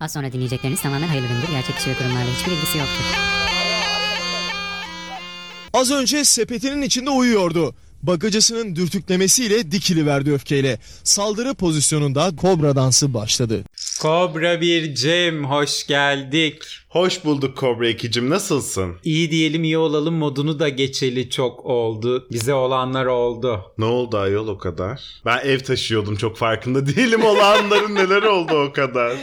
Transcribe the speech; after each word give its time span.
Az 0.00 0.12
sonra 0.12 0.32
dinleyecekleriniz 0.32 0.82
tamamen 0.82 1.08
hayırlı 1.08 1.28
gündür. 1.28 1.48
Gerçek 1.50 1.76
kişi 1.76 1.90
ve 1.90 1.94
kurumlarla 1.94 2.30
hiçbir 2.38 2.52
ilgisi 2.52 2.78
yoktur. 2.78 3.04
Az 5.72 5.90
önce 5.90 6.24
sepetinin 6.24 6.82
içinde 6.82 7.10
uyuyordu. 7.10 7.74
Bagacısının 8.02 8.76
dürtüklemesiyle 8.76 9.72
dikili 9.72 10.06
verdi 10.06 10.32
öfkeyle. 10.32 10.78
Saldırı 11.04 11.54
pozisyonunda 11.54 12.36
kobra 12.36 12.76
dansı 12.76 13.14
başladı. 13.14 13.64
Kobra 14.02 14.60
bir 14.60 14.94
Cem 14.94 15.44
hoş 15.44 15.86
geldik. 15.86 16.62
Hoş 16.88 17.24
bulduk 17.24 17.56
Kobra 17.58 17.90
2'cim 17.90 18.30
nasılsın? 18.30 18.96
İyi 19.04 19.30
diyelim 19.30 19.64
iyi 19.64 19.78
olalım 19.78 20.14
modunu 20.14 20.58
da 20.58 20.68
geçeli 20.68 21.30
çok 21.30 21.64
oldu. 21.66 22.26
Bize 22.32 22.54
olanlar 22.54 23.06
oldu. 23.06 23.60
Ne 23.78 23.84
oldu 23.84 24.18
ayol 24.18 24.48
o 24.48 24.58
kadar? 24.58 25.02
Ben 25.24 25.38
ev 25.38 25.58
taşıyordum 25.60 26.16
çok 26.16 26.36
farkında 26.36 26.86
değilim 26.96 27.24
olanların 27.24 27.94
neler 27.94 28.22
oldu 28.22 28.54
o 28.68 28.72
kadar. 28.72 29.16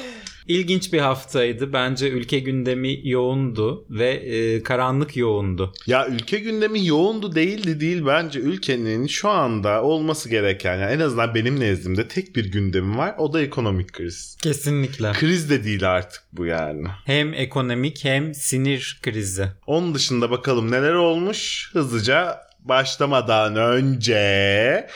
İlginç 0.47 0.93
bir 0.93 0.99
haftaydı. 0.99 1.73
Bence 1.73 2.09
ülke 2.09 2.39
gündemi 2.39 2.99
yoğundu 3.03 3.85
ve 3.89 4.09
e, 4.09 4.63
karanlık 4.63 5.17
yoğundu. 5.17 5.73
Ya 5.87 6.07
ülke 6.07 6.39
gündemi 6.39 6.87
yoğundu 6.87 7.35
değildi 7.35 7.79
değil 7.79 8.05
bence 8.05 8.39
ülkenin 8.39 9.07
şu 9.07 9.29
anda 9.29 9.83
olması 9.83 10.29
gereken 10.29 10.77
yani 10.77 10.91
en 10.91 10.99
azından 10.99 11.35
benim 11.35 11.59
nezdimde 11.59 12.07
tek 12.07 12.35
bir 12.35 12.51
gündemi 12.51 12.97
var 12.97 13.15
o 13.17 13.33
da 13.33 13.41
ekonomik 13.41 13.93
kriz. 13.93 14.37
Kesinlikle. 14.41 15.11
Kriz 15.11 15.49
de 15.49 15.63
değil 15.63 15.89
artık 15.91 16.23
bu 16.33 16.45
yani. 16.45 16.87
Hem 17.05 17.33
ekonomik 17.33 18.05
hem 18.05 18.33
sinir 18.33 18.99
krizi. 19.01 19.47
Onun 19.67 19.95
dışında 19.95 20.31
bakalım 20.31 20.71
neler 20.71 20.93
olmuş 20.93 21.69
hızlıca 21.73 22.37
başlamadan 22.59 23.55
önce 23.55 24.87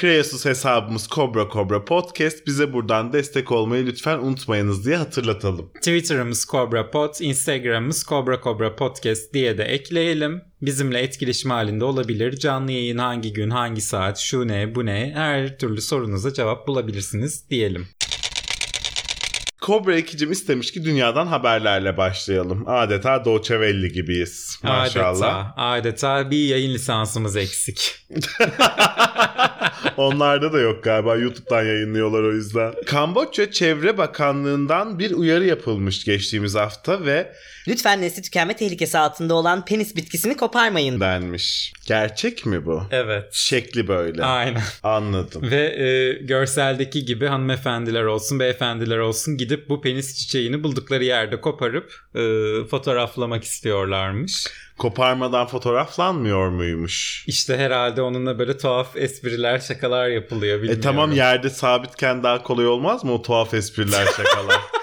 Kreasus 0.00 0.44
hesabımız 0.44 1.08
Cobra 1.08 1.48
Cobra 1.52 1.84
Podcast. 1.84 2.46
Bize 2.46 2.72
buradan 2.72 3.12
destek 3.12 3.52
olmayı 3.52 3.86
lütfen 3.86 4.18
unutmayınız 4.18 4.86
diye 4.86 4.96
hatırlatalım. 4.96 5.70
Twitter'ımız 5.74 6.46
Cobra 6.50 6.90
Pod, 6.90 7.14
Instagram'ımız 7.20 8.04
Cobra 8.08 8.40
Cobra 8.44 8.76
Podcast 8.76 9.34
diye 9.34 9.58
de 9.58 9.64
ekleyelim. 9.64 10.42
Bizimle 10.62 10.98
etkileşim 11.00 11.50
halinde 11.50 11.84
olabilir. 11.84 12.36
Canlı 12.36 12.72
yayın 12.72 12.98
hangi 12.98 13.32
gün, 13.32 13.50
hangi 13.50 13.80
saat, 13.80 14.18
şu 14.18 14.48
ne, 14.48 14.74
bu 14.74 14.86
ne 14.86 15.12
her 15.14 15.58
türlü 15.58 15.80
sorunuza 15.80 16.32
cevap 16.32 16.66
bulabilirsiniz 16.68 17.50
diyelim. 17.50 17.88
Cobra 19.62 19.96
ekicim 19.96 20.32
istemiş 20.32 20.72
ki 20.72 20.84
dünyadan 20.84 21.26
haberlerle 21.26 21.96
başlayalım. 21.96 22.64
Adeta 22.66 23.24
Welle 23.24 23.88
gibiyiz. 23.88 24.60
Maşallah. 24.62 25.52
Adeta, 25.56 25.62
adeta 25.62 26.30
bir 26.30 26.48
yayın 26.48 26.74
lisansımız 26.74 27.36
eksik. 27.36 28.06
Onlarda 29.96 30.52
da 30.52 30.60
yok 30.60 30.84
galiba. 30.84 31.16
YouTube'dan 31.16 31.62
yayınlıyorlar 31.62 32.22
o 32.22 32.32
yüzden. 32.32 32.74
Kamboçya 32.86 33.50
Çevre 33.50 33.98
Bakanlığı'ndan 33.98 34.98
bir 34.98 35.10
uyarı 35.10 35.44
yapılmış 35.44 36.04
geçtiğimiz 36.04 36.54
hafta 36.54 37.04
ve 37.06 37.32
Lütfen 37.68 38.02
nesli 38.02 38.22
tükenme 38.22 38.56
tehlikesi 38.56 38.98
altında 38.98 39.34
olan 39.34 39.64
penis 39.64 39.96
bitkisini 39.96 40.36
koparmayın. 40.36 41.00
denmiş. 41.00 41.72
Gerçek 41.86 42.46
mi 42.46 42.66
bu? 42.66 42.82
Evet. 42.90 43.24
Şekli 43.32 43.88
böyle. 43.88 44.24
Aynen. 44.24 44.62
Anladım. 44.82 45.50
Ve 45.50 45.84
e, 45.84 46.12
görseldeki 46.24 47.04
gibi 47.04 47.26
hanımefendiler 47.26 48.02
olsun, 48.02 48.40
beyefendiler 48.40 48.98
olsun 48.98 49.36
gidip 49.36 49.68
bu 49.68 49.80
penis 49.80 50.18
çiçeğini 50.18 50.62
buldukları 50.62 51.04
yerde 51.04 51.40
koparıp 51.40 51.92
e, 52.14 52.20
fotoğraflamak 52.68 53.44
istiyorlarmış. 53.44 54.46
Koparmadan 54.78 55.46
fotoğraflanmıyor 55.46 56.48
muymuş? 56.48 57.24
İşte 57.26 57.56
herhalde 57.56 58.02
onunla 58.02 58.38
böyle 58.38 58.58
tuhaf 58.58 58.96
espriler, 58.96 59.58
şakalar 59.58 60.08
yapılıyor 60.08 60.56
bilmiyorum. 60.56 60.80
E 60.80 60.82
tamam 60.82 61.12
yerde 61.12 61.50
sabitken 61.50 62.22
daha 62.22 62.42
kolay 62.42 62.66
olmaz 62.66 63.04
mı 63.04 63.12
o 63.12 63.22
tuhaf 63.22 63.54
espriler 63.54 64.06
şakalar? 64.06 64.60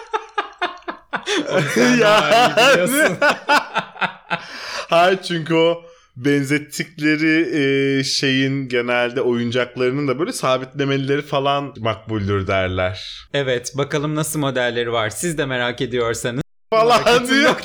Biliyorsun. 1.76 3.18
Hayır 4.90 5.20
çünkü 5.28 5.54
o 5.54 5.84
benzettikleri 6.16 7.58
e, 8.00 8.04
şeyin 8.04 8.70
genelde 8.70 9.22
oyuncaklarının 9.22 10.08
da 10.08 10.20
böyle 10.20 10.34
sabitlemeleri 10.34 11.22
falan 11.22 11.74
makbuldür 11.80 12.48
derler. 12.48 13.28
evet 13.34 13.74
bakalım 13.78 14.16
nasıl 14.16 14.40
modelleri 14.40 14.92
var. 14.92 15.10
Siz 15.10 15.38
de 15.38 15.46
merak 15.46 15.82
ediyorsanız. 15.82 16.42
Falan 16.74 17.28
diyor. 17.28 17.56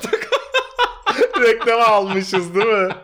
Reklam 1.48 1.80
almışız 1.80 2.54
değil 2.54 2.66
mi? 2.66 2.88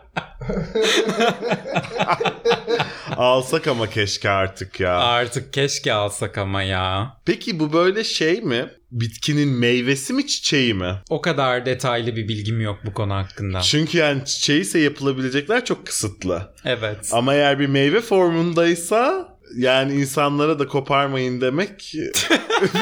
Alsak 3.16 3.66
ama 3.66 3.90
keşke 3.90 4.30
artık 4.30 4.80
ya. 4.80 4.98
Artık 4.98 5.52
keşke 5.52 5.92
alsak 5.92 6.38
ama 6.38 6.62
ya. 6.62 7.16
Peki 7.24 7.60
bu 7.60 7.72
böyle 7.72 8.04
şey 8.04 8.40
mi? 8.40 8.70
Bitkinin 8.90 9.48
meyvesi 9.48 10.12
mi 10.12 10.26
çiçeği 10.26 10.74
mi? 10.74 10.94
O 11.10 11.20
kadar 11.20 11.66
detaylı 11.66 12.16
bir 12.16 12.28
bilgim 12.28 12.60
yok 12.60 12.78
bu 12.86 12.92
konu 12.94 13.14
hakkında. 13.14 13.60
Çünkü 13.60 13.98
yani 13.98 14.24
çiçeği 14.24 14.60
ise 14.60 14.78
yapılabilecekler 14.78 15.64
çok 15.64 15.86
kısıtlı. 15.86 16.52
Evet. 16.64 17.10
Ama 17.12 17.34
eğer 17.34 17.58
bir 17.58 17.66
meyve 17.66 18.00
formundaysa 18.00 19.28
yani 19.56 19.94
insanlara 19.94 20.58
da 20.58 20.66
koparmayın 20.66 21.40
demek 21.40 21.94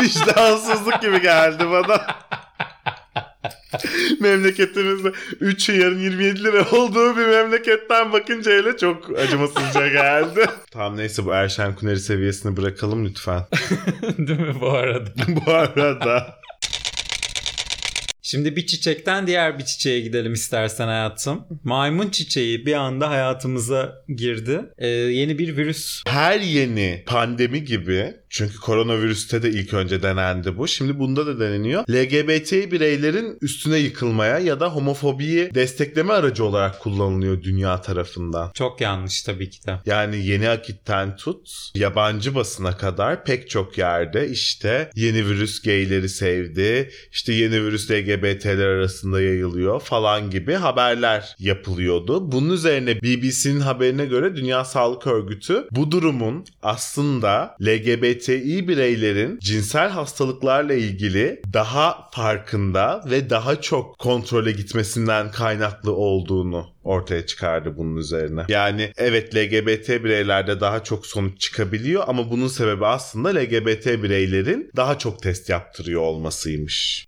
vicdansızlık 0.03 1.03
gibi 1.03 1.22
geldi 1.22 1.65
bana. 1.71 2.06
Memleketimizde 4.21 5.12
3 5.41 5.69
yarın 5.69 5.99
27 5.99 6.44
lira 6.44 6.71
olduğu 6.71 7.16
bir 7.16 7.27
memleketten 7.27 8.12
bakınca 8.12 8.53
hele 8.53 8.77
çok 8.77 9.19
acımasızca 9.19 9.88
geldi. 9.88 10.47
tamam 10.71 10.97
neyse 10.97 11.25
bu 11.25 11.32
Erşen 11.32 11.75
Kuneri 11.75 12.00
seviyesini 12.00 12.56
bırakalım 12.56 13.04
lütfen. 13.04 13.43
Değil 14.19 14.41
mi 14.41 14.60
bu 14.60 14.71
arada? 14.71 15.10
bu 15.28 15.53
arada. 15.53 16.44
Şimdi 18.27 18.57
bir 18.57 18.67
çiçekten 18.67 19.27
diğer 19.27 19.59
bir 19.59 19.65
çiçeğe 19.65 20.01
gidelim 20.01 20.33
istersen 20.33 20.87
hayatım. 20.87 21.45
Maymun 21.65 22.11
çiçeği 22.11 22.67
bir 22.67 22.73
anda 22.73 23.11
hayatımıza 23.11 24.05
girdi. 24.17 24.61
Ee, 24.79 24.87
yeni 24.87 25.39
bir 25.39 25.57
virüs. 25.57 26.03
Her 26.07 26.41
yeni 26.41 27.03
pandemi 27.07 27.65
gibi 27.65 28.15
çünkü 28.34 28.57
koronavirüste 28.57 29.43
de 29.43 29.51
ilk 29.51 29.75
önce 29.75 30.03
denendi 30.03 30.59
bu. 30.59 30.69
Şimdi 30.69 30.99
bunda 30.99 31.27
da 31.27 31.41
deneniyor. 31.41 31.84
LGBT 31.91 32.53
bireylerin 32.53 33.39
üstüne 33.41 33.79
yıkılmaya 33.79 34.39
ya 34.39 34.61
da 34.61 34.69
homofobiyi 34.69 35.55
destekleme 35.55 36.13
aracı 36.13 36.45
olarak 36.45 36.81
kullanılıyor 36.81 37.43
dünya 37.43 37.81
tarafından. 37.81 38.51
Çok 38.55 38.81
yanlış 38.81 39.23
tabii 39.23 39.51
ki 39.51 39.67
de. 39.67 39.79
Yani 39.87 40.27
yeni 40.27 40.49
akitten 40.49 41.17
tut 41.17 41.51
yabancı 41.75 42.34
basına 42.34 42.77
kadar 42.77 43.25
pek 43.25 43.51
çok 43.51 43.79
yerde 43.79 44.29
işte 44.29 44.91
yeni 44.95 45.27
virüs 45.27 45.63
gayleri 45.63 46.09
sevdi, 46.09 46.91
işte 47.13 47.33
yeni 47.33 47.65
virüs 47.65 47.91
LGBT'ler 48.15 48.67
arasında 48.67 49.21
yayılıyor 49.21 49.81
falan 49.81 50.31
gibi 50.31 50.55
haberler 50.55 51.37
yapılıyordu. 51.39 52.33
Bunun 52.33 52.51
üzerine 52.51 53.03
BBC'nin 53.03 53.61
haberine 53.61 54.07
göre 54.07 54.37
Dünya 54.37 54.65
Sağlık 54.65 55.07
Örgütü 55.07 55.69
bu 55.71 55.91
durumun 55.91 56.45
aslında 56.63 57.57
LGBTİ 57.63 58.69
bireylerin 58.69 59.39
cinsel 59.39 59.91
hastalıklarla 59.91 60.75
ilgili 60.75 61.43
daha 61.53 62.11
farkında 62.13 63.05
ve 63.11 63.31
daha 63.31 63.61
çok 63.61 63.99
kontrole 63.99 64.53
gitmesinden 64.53 65.31
kaynaklı 65.31 65.93
olduğunu 65.93 66.67
ortaya 66.85 67.27
çıkardı 67.27 67.77
bunun 67.77 67.97
üzerine. 67.97 68.45
Yani 68.49 68.93
evet 68.97 69.37
LGBT 69.37 69.89
bireylerde 69.89 70.61
daha 70.61 70.85
çok 70.85 71.07
sonuç 71.07 71.41
çıkabiliyor 71.41 72.05
ama 72.07 72.31
bunun 72.31 72.49
sebebi 72.49 72.87
aslında 72.87 73.29
LGBT 73.29 73.87
bireylerin 73.87 74.71
daha 74.77 74.99
çok 74.99 75.23
test 75.23 75.49
yaptırıyor 75.49 76.01
olmasıymış. 76.01 77.05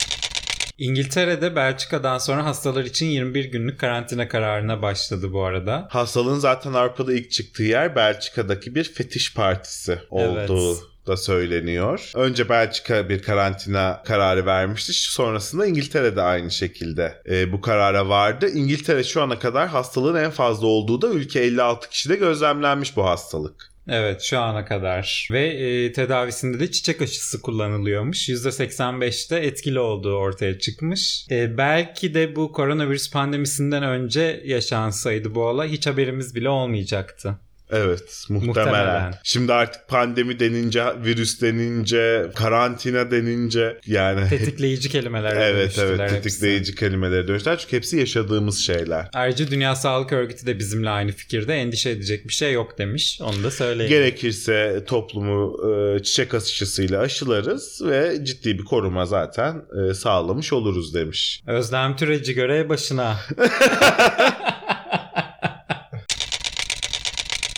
İngiltere'de 0.78 1.56
Belçika'dan 1.56 2.18
sonra 2.18 2.44
hastalar 2.44 2.84
için 2.84 3.06
21 3.06 3.44
günlük 3.44 3.80
karantina 3.80 4.28
kararına 4.28 4.82
başladı 4.82 5.32
bu 5.32 5.44
arada. 5.44 5.88
Hastalığın 5.90 6.38
zaten 6.38 6.72
Avrupa'da 6.72 7.12
ilk 7.12 7.30
çıktığı 7.30 7.62
yer 7.62 7.96
Belçika'daki 7.96 8.74
bir 8.74 8.84
fetiş 8.84 9.34
partisi 9.34 9.98
olduğu 10.10 10.68
Evet. 10.70 10.82
da 11.06 11.16
söyleniyor. 11.16 12.10
Önce 12.14 12.48
Belçika 12.48 13.08
bir 13.08 13.22
karantina 13.22 14.02
kararı 14.06 14.46
vermişti. 14.46 14.92
Sonrasında 14.92 15.66
İngiltere 15.66 16.16
de 16.16 16.22
aynı 16.22 16.50
şekilde 16.50 17.22
e, 17.28 17.52
bu 17.52 17.60
karara 17.60 18.08
vardı. 18.08 18.48
İngiltere 18.48 19.04
şu 19.04 19.22
ana 19.22 19.38
kadar 19.38 19.68
hastalığın 19.68 20.24
en 20.24 20.30
fazla 20.30 20.66
olduğu 20.66 21.02
da 21.02 21.08
ülke 21.08 21.40
56 21.40 21.88
kişide 21.88 22.16
gözlemlenmiş 22.16 22.96
bu 22.96 23.04
hastalık. 23.04 23.75
Evet 23.88 24.22
şu 24.22 24.38
ana 24.38 24.64
kadar. 24.64 25.28
Ve 25.30 25.46
e, 25.48 25.92
tedavisinde 25.92 26.60
de 26.60 26.70
çiçek 26.70 27.02
aşısı 27.02 27.42
kullanılıyormuş. 27.42 28.28
%85'te 28.28 29.36
etkili 29.36 29.78
olduğu 29.78 30.14
ortaya 30.14 30.58
çıkmış. 30.58 31.26
E, 31.30 31.58
belki 31.58 32.14
de 32.14 32.36
bu 32.36 32.52
koronavirüs 32.52 33.10
pandemisinden 33.10 33.82
önce 33.82 34.42
yaşansaydı 34.44 35.34
bu 35.34 35.42
olay 35.42 35.68
hiç 35.68 35.86
haberimiz 35.86 36.34
bile 36.34 36.48
olmayacaktı. 36.48 37.38
Evet 37.70 38.24
muhtemelen. 38.28 38.46
Muhtemelen. 38.48 39.14
Şimdi 39.24 39.52
artık 39.52 39.88
pandemi 39.88 40.40
denince, 40.40 40.84
virüs 41.04 41.40
denince, 41.42 42.30
karantina 42.34 43.10
denince 43.10 43.78
yani 43.86 44.28
Tetikleyici 44.28 44.88
kelimeler 44.88 45.36
evet 45.36 45.54
dönüştüler 45.56 45.86
evet 45.88 46.00
hepsi. 46.00 46.22
tetikleyici 46.22 46.74
kelimelere 46.74 47.28
dönüşler 47.28 47.58
çünkü 47.58 47.76
hepsi 47.76 47.96
yaşadığımız 47.98 48.58
şeyler. 48.58 49.08
Ayrıca 49.12 49.50
Dünya 49.50 49.76
Sağlık 49.76 50.12
Örgütü 50.12 50.46
de 50.46 50.58
bizimle 50.58 50.90
aynı 50.90 51.12
fikirde 51.12 51.54
endişe 51.54 51.90
edecek 51.90 52.28
bir 52.28 52.32
şey 52.32 52.52
yok 52.52 52.78
demiş. 52.78 53.20
Onu 53.22 53.42
da 53.44 53.50
söyleyeyim. 53.50 53.90
Gerekirse 53.90 54.84
toplumu 54.86 55.56
e, 55.70 56.02
çiçek 56.02 56.34
aşısıyla 56.34 57.00
aşılarız 57.00 57.82
ve 57.86 58.24
ciddi 58.24 58.58
bir 58.58 58.64
koruma 58.64 59.06
zaten 59.06 59.62
e, 59.90 59.94
sağlamış 59.94 60.52
oluruz 60.52 60.94
demiş. 60.94 61.42
Özlem 61.46 61.96
Türeci 61.96 62.34
görev 62.34 62.68
başına. 62.68 63.16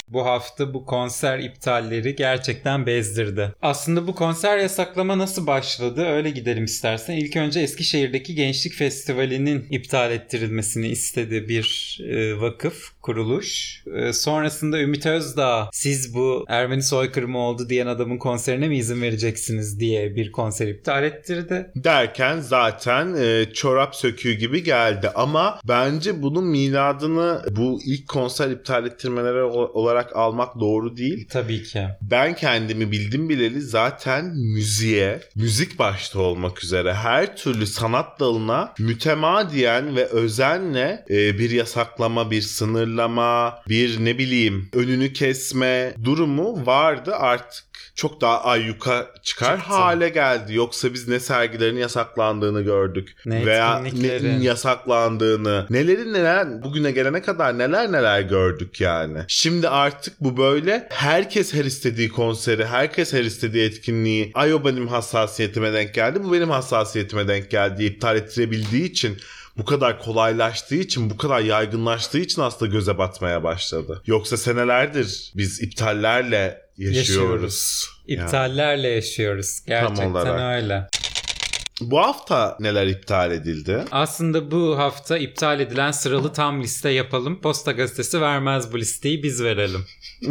Bu 0.08 0.17
hafta 0.28 0.74
bu 0.74 0.86
konser 0.86 1.38
iptalleri 1.38 2.16
gerçekten 2.16 2.86
bezdirdi. 2.86 3.52
Aslında 3.62 4.06
bu 4.06 4.14
konser 4.14 4.58
yasaklama 4.58 5.18
nasıl 5.18 5.46
başladı? 5.46 6.06
Öyle 6.06 6.30
gidelim 6.30 6.64
istersen. 6.64 7.16
İlk 7.16 7.36
önce 7.36 7.60
Eskişehir'deki 7.60 8.34
Gençlik 8.34 8.74
Festivali'nin 8.74 9.66
iptal 9.70 10.12
ettirilmesini 10.12 10.88
istedi 10.88 11.48
bir 11.48 11.98
e, 12.08 12.40
vakıf, 12.40 12.97
kuruluş. 13.08 13.82
E, 13.94 14.12
sonrasında 14.12 14.80
Ümit 14.80 15.06
Özdağ 15.06 15.68
siz 15.72 16.14
bu 16.14 16.44
Ermeni 16.48 16.82
soykırımı 16.82 17.38
oldu 17.38 17.68
diyen 17.68 17.86
adamın 17.86 18.18
konserine 18.18 18.68
mi 18.68 18.78
izin 18.78 19.02
vereceksiniz 19.02 19.80
diye 19.80 20.16
bir 20.16 20.32
konser 20.32 20.68
iptal 20.68 21.04
ettirdi. 21.04 21.70
Derken 21.76 22.40
zaten 22.40 23.14
e, 23.14 23.52
çorap 23.52 23.96
söküğü 23.96 24.32
gibi 24.32 24.62
geldi 24.62 25.10
ama 25.14 25.60
bence 25.68 26.22
bunun 26.22 26.44
miladını 26.44 27.42
bu 27.50 27.80
ilk 27.84 28.08
konser 28.08 28.50
iptal 28.50 28.86
ettirmeleri 28.86 29.42
olarak 29.42 30.16
almak 30.16 30.60
doğru 30.60 30.96
değil. 30.96 31.28
Tabii 31.30 31.62
ki. 31.62 31.82
Ben 32.02 32.36
kendimi 32.36 32.92
bildim 32.92 33.28
bileli 33.28 33.60
zaten 33.60 34.24
müziğe, 34.36 35.20
müzik 35.36 35.78
başta 35.78 36.20
olmak 36.20 36.64
üzere 36.64 36.94
her 36.94 37.36
türlü 37.36 37.66
sanat 37.66 38.20
dalına 38.20 38.72
mütemadiyen 38.78 39.96
ve 39.96 40.04
özenle 40.04 41.04
e, 41.10 41.38
bir 41.38 41.50
yasaklama, 41.50 42.30
bir 42.30 42.42
sınırlama, 42.98 43.62
bir 43.68 44.04
ne 44.04 44.18
bileyim 44.18 44.68
önünü 44.72 45.12
kesme 45.12 45.94
durumu 46.04 46.66
vardı 46.66 47.14
artık 47.14 47.64
çok 47.94 48.20
daha 48.20 48.44
ayyuka 48.44 49.06
çıkar 49.22 49.56
Çıktı. 49.56 49.72
hale 49.72 50.08
geldi. 50.08 50.54
Yoksa 50.54 50.94
biz 50.94 51.08
ne 51.08 51.20
sergilerin 51.20 51.76
yasaklandığını 51.76 52.62
gördük 52.62 53.16
Ne 53.26 53.46
veya 53.46 53.82
etkinliklerin. 53.86 54.40
ne 54.40 54.44
yasaklandığını, 54.44 55.66
nelerin 55.70 56.12
neler 56.12 56.62
bugüne 56.62 56.90
gelene 56.90 57.22
kadar 57.22 57.58
neler 57.58 57.92
neler 57.92 58.20
gördük 58.20 58.80
yani. 58.80 59.18
Şimdi 59.28 59.68
artık 59.68 60.20
bu 60.20 60.36
böyle 60.36 60.86
herkes 60.90 61.54
her 61.54 61.64
istediği 61.64 62.08
konseri, 62.08 62.66
herkes 62.66 63.12
her 63.12 63.24
istediği 63.24 63.64
etkinliği 63.66 64.30
ay 64.34 64.54
o 64.54 64.64
benim 64.64 64.88
hassasiyetime 64.88 65.72
denk 65.72 65.94
geldi, 65.94 66.24
bu 66.24 66.32
benim 66.32 66.50
hassasiyetime 66.50 67.28
denk 67.28 67.50
geldi 67.50 67.84
iptal 67.84 68.16
ettirebildiği 68.16 68.90
için 68.90 69.18
bu 69.58 69.64
kadar 69.64 69.98
kolaylaştığı 69.98 70.74
için, 70.74 71.10
bu 71.10 71.16
kadar 71.16 71.40
yaygınlaştığı 71.40 72.18
için 72.18 72.42
aslında 72.42 72.72
göze 72.72 72.98
batmaya 72.98 73.42
başladı. 73.42 74.02
Yoksa 74.06 74.36
senelerdir 74.36 75.32
biz 75.36 75.62
iptallerle 75.62 76.62
yaşıyoruz. 76.78 76.96
Yaşıyoruz. 76.96 77.88
Yani. 78.06 78.24
İptallerle 78.24 78.88
yaşıyoruz. 78.88 79.60
Gerçekten 79.66 80.54
öyle. 80.56 80.88
Bu 81.80 81.98
hafta 81.98 82.56
neler 82.60 82.86
iptal 82.86 83.32
edildi? 83.32 83.84
Aslında 83.90 84.50
bu 84.50 84.78
hafta 84.78 85.18
iptal 85.18 85.60
edilen 85.60 85.90
sıralı 85.90 86.32
tam 86.32 86.62
liste 86.62 86.90
yapalım. 86.90 87.40
Posta 87.40 87.72
gazetesi 87.72 88.20
vermez 88.20 88.72
bu 88.72 88.78
listeyi 88.78 89.22
biz 89.22 89.42
verelim. 89.42 89.86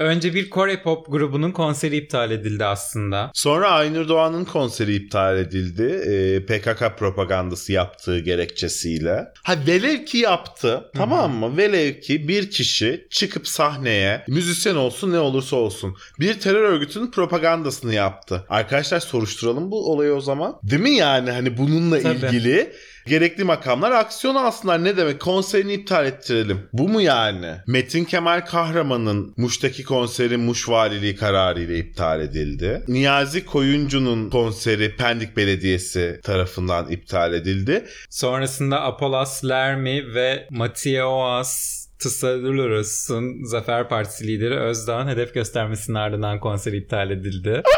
Önce 0.00 0.34
bir 0.34 0.50
Kore 0.50 0.82
pop 0.82 1.06
grubunun 1.12 1.50
konseri 1.50 1.96
iptal 1.96 2.30
edildi 2.30 2.64
aslında. 2.64 3.30
Sonra 3.34 3.70
Aynur 3.70 4.08
Doğan'ın 4.08 4.44
konseri 4.44 4.94
iptal 4.94 5.38
edildi. 5.38 5.82
Ee, 5.82 6.46
PKK 6.46 6.98
propagandası 6.98 7.72
yaptığı 7.72 8.18
gerekçesiyle. 8.18 9.24
Ha 9.42 9.54
velev 9.66 10.04
ki 10.04 10.18
yaptı. 10.18 10.90
Tamam 10.96 11.32
mı? 11.32 11.56
Velev 11.56 12.00
ki 12.00 12.28
bir 12.28 12.50
kişi 12.50 13.06
çıkıp 13.10 13.48
sahneye 13.48 14.24
müzisyen 14.28 14.74
olsun 14.74 15.12
ne 15.12 15.18
olursa 15.18 15.56
olsun 15.56 15.96
bir 16.20 16.34
terör 16.40 16.62
örgütünün 16.62 17.10
propagandasını 17.10 17.94
yaptı. 17.94 18.44
Arkadaşlar 18.48 19.00
soruşturalım 19.00 19.70
bu 19.70 19.92
olayı 19.92 20.12
o 20.12 20.20
zaman. 20.20 20.58
Değil 20.62 20.82
mi 20.82 20.90
yani 20.90 21.30
hani 21.30 21.58
bununla 21.58 22.00
Tabii. 22.00 22.26
ilgili 22.26 22.72
Gerekli 23.06 23.44
makamlar 23.44 23.90
aksiyon 23.90 24.34
alsınlar. 24.34 24.84
Ne 24.84 24.96
demek? 24.96 25.20
Konserini 25.20 25.72
iptal 25.72 26.06
ettirelim. 26.06 26.68
Bu 26.72 26.88
mu 26.88 27.00
yani? 27.00 27.54
Metin 27.66 28.04
Kemal 28.04 28.40
Kahraman'ın 28.40 29.34
Muş'taki 29.36 29.84
konseri 29.84 30.36
Muş 30.36 30.68
Valiliği 30.68 31.16
kararıyla 31.16 31.74
iptal 31.74 32.20
edildi. 32.20 32.82
Niyazi 32.88 33.46
Koyuncu'nun 33.46 34.30
konseri 34.30 34.96
Pendik 34.96 35.36
Belediyesi 35.36 36.20
tarafından 36.22 36.90
iptal 36.90 37.34
edildi. 37.34 37.84
Sonrasında 38.10 38.80
Apolas 38.82 39.44
Lermi 39.44 40.14
ve 40.14 40.46
Matioas 40.50 41.80
Tsadulurus'un 41.98 43.44
Zafer 43.44 43.88
Partisi 43.88 44.26
lideri 44.26 44.58
Özdağ'ın 44.58 45.08
hedef 45.08 45.34
göstermesinin 45.34 45.96
ardından 45.96 46.40
konseri 46.40 46.76
iptal 46.76 47.10
edildi. 47.10 47.62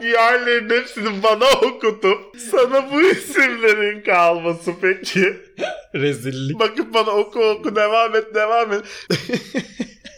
Diğerlerinin 0.00 0.80
hepsini 0.80 1.22
bana 1.22 1.50
okutup 1.50 2.18
sana 2.50 2.92
bu 2.92 3.02
isimlerin 3.02 4.02
kalması 4.02 4.72
peki. 4.80 5.36
Rezillik. 5.94 6.58
Bakıp 6.58 6.94
bana 6.94 7.10
oku 7.10 7.44
oku 7.44 7.76
devam 7.76 8.16
et 8.16 8.34
devam 8.34 8.72
et. 8.72 8.84